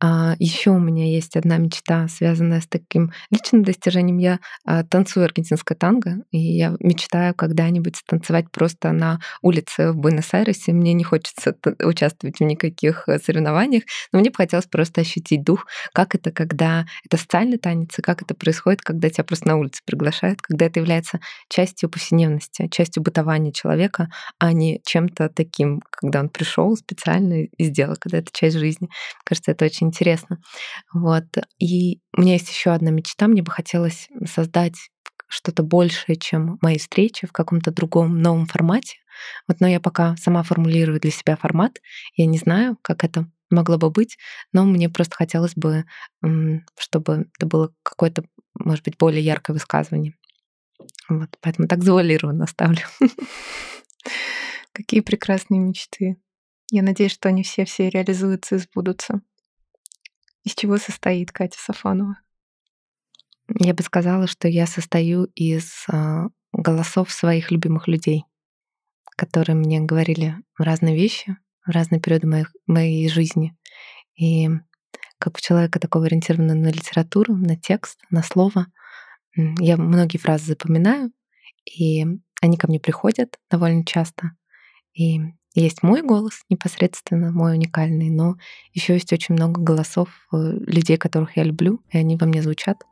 [0.01, 4.19] А, еще у меня есть одна мечта, связанная с таким личным достижением.
[4.19, 10.73] Я а, танцую аргентинское танго, и я мечтаю когда-нибудь танцевать просто на улице в Буэнос-Айресе.
[10.73, 15.67] Мне не хочется участвовать в никаких э, соревнованиях, но мне бы хотелось просто ощутить дух,
[15.93, 19.83] как это, когда это социальный танец, и как это происходит, когда тебя просто на улице
[19.85, 24.09] приглашают, когда это является частью повседневности, частью бытования человека,
[24.39, 28.87] а не чем-то таким таким, когда он пришел специально и сделал, когда это часть жизни.
[28.87, 30.39] Мне кажется, это очень интересно.
[30.93, 31.25] Вот.
[31.59, 33.27] И у меня есть еще одна мечта.
[33.27, 34.77] Мне бы хотелось создать
[35.27, 38.99] что-то большее, чем мои встречи в каком-то другом новом формате.
[39.47, 41.81] Вот, но я пока сама формулирую для себя формат.
[42.15, 44.17] Я не знаю, как это могло бы быть,
[44.53, 45.85] но мне просто хотелось бы,
[46.79, 48.23] чтобы это было какое-то,
[48.55, 50.15] может быть, более яркое высказывание.
[51.09, 52.83] Вот, поэтому так завуалированно оставлю.
[54.79, 56.23] Какие прекрасные мечты.
[56.71, 59.23] Я надеюсь, что они все-все реализуются и сбудутся.
[60.45, 62.21] Из чего состоит Катя Сафонова?
[63.59, 68.23] Я бы сказала, что я состою из а, голосов своих любимых людей,
[69.17, 73.59] которые мне говорили разные вещи в разные периоды моих, моей жизни.
[74.15, 74.49] И
[75.19, 78.69] как у человека такого ориентированного на литературу, на текст, на слово,
[79.35, 81.11] я многие фразы запоминаю,
[81.65, 82.07] и
[82.41, 84.38] они ко мне приходят довольно часто.
[84.99, 85.21] И
[85.55, 88.37] есть мой голос непосредственно, мой уникальный, но
[88.75, 92.83] еще есть очень много голосов э, людей, которых я люблю, и они во мне звучат,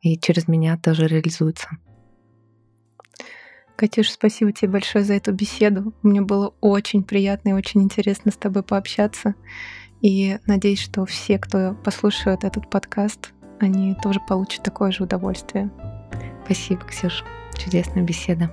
[0.00, 1.68] и через меня тоже реализуются.
[3.76, 5.92] Катюш, спасибо тебе большое за эту беседу.
[6.02, 9.34] Мне было очень приятно и очень интересно с тобой пообщаться.
[10.00, 15.70] И надеюсь, что все, кто послушает этот подкаст, они тоже получат такое же удовольствие.
[16.44, 17.24] Спасибо, Ксюша.
[17.56, 18.50] Чудесная беседа.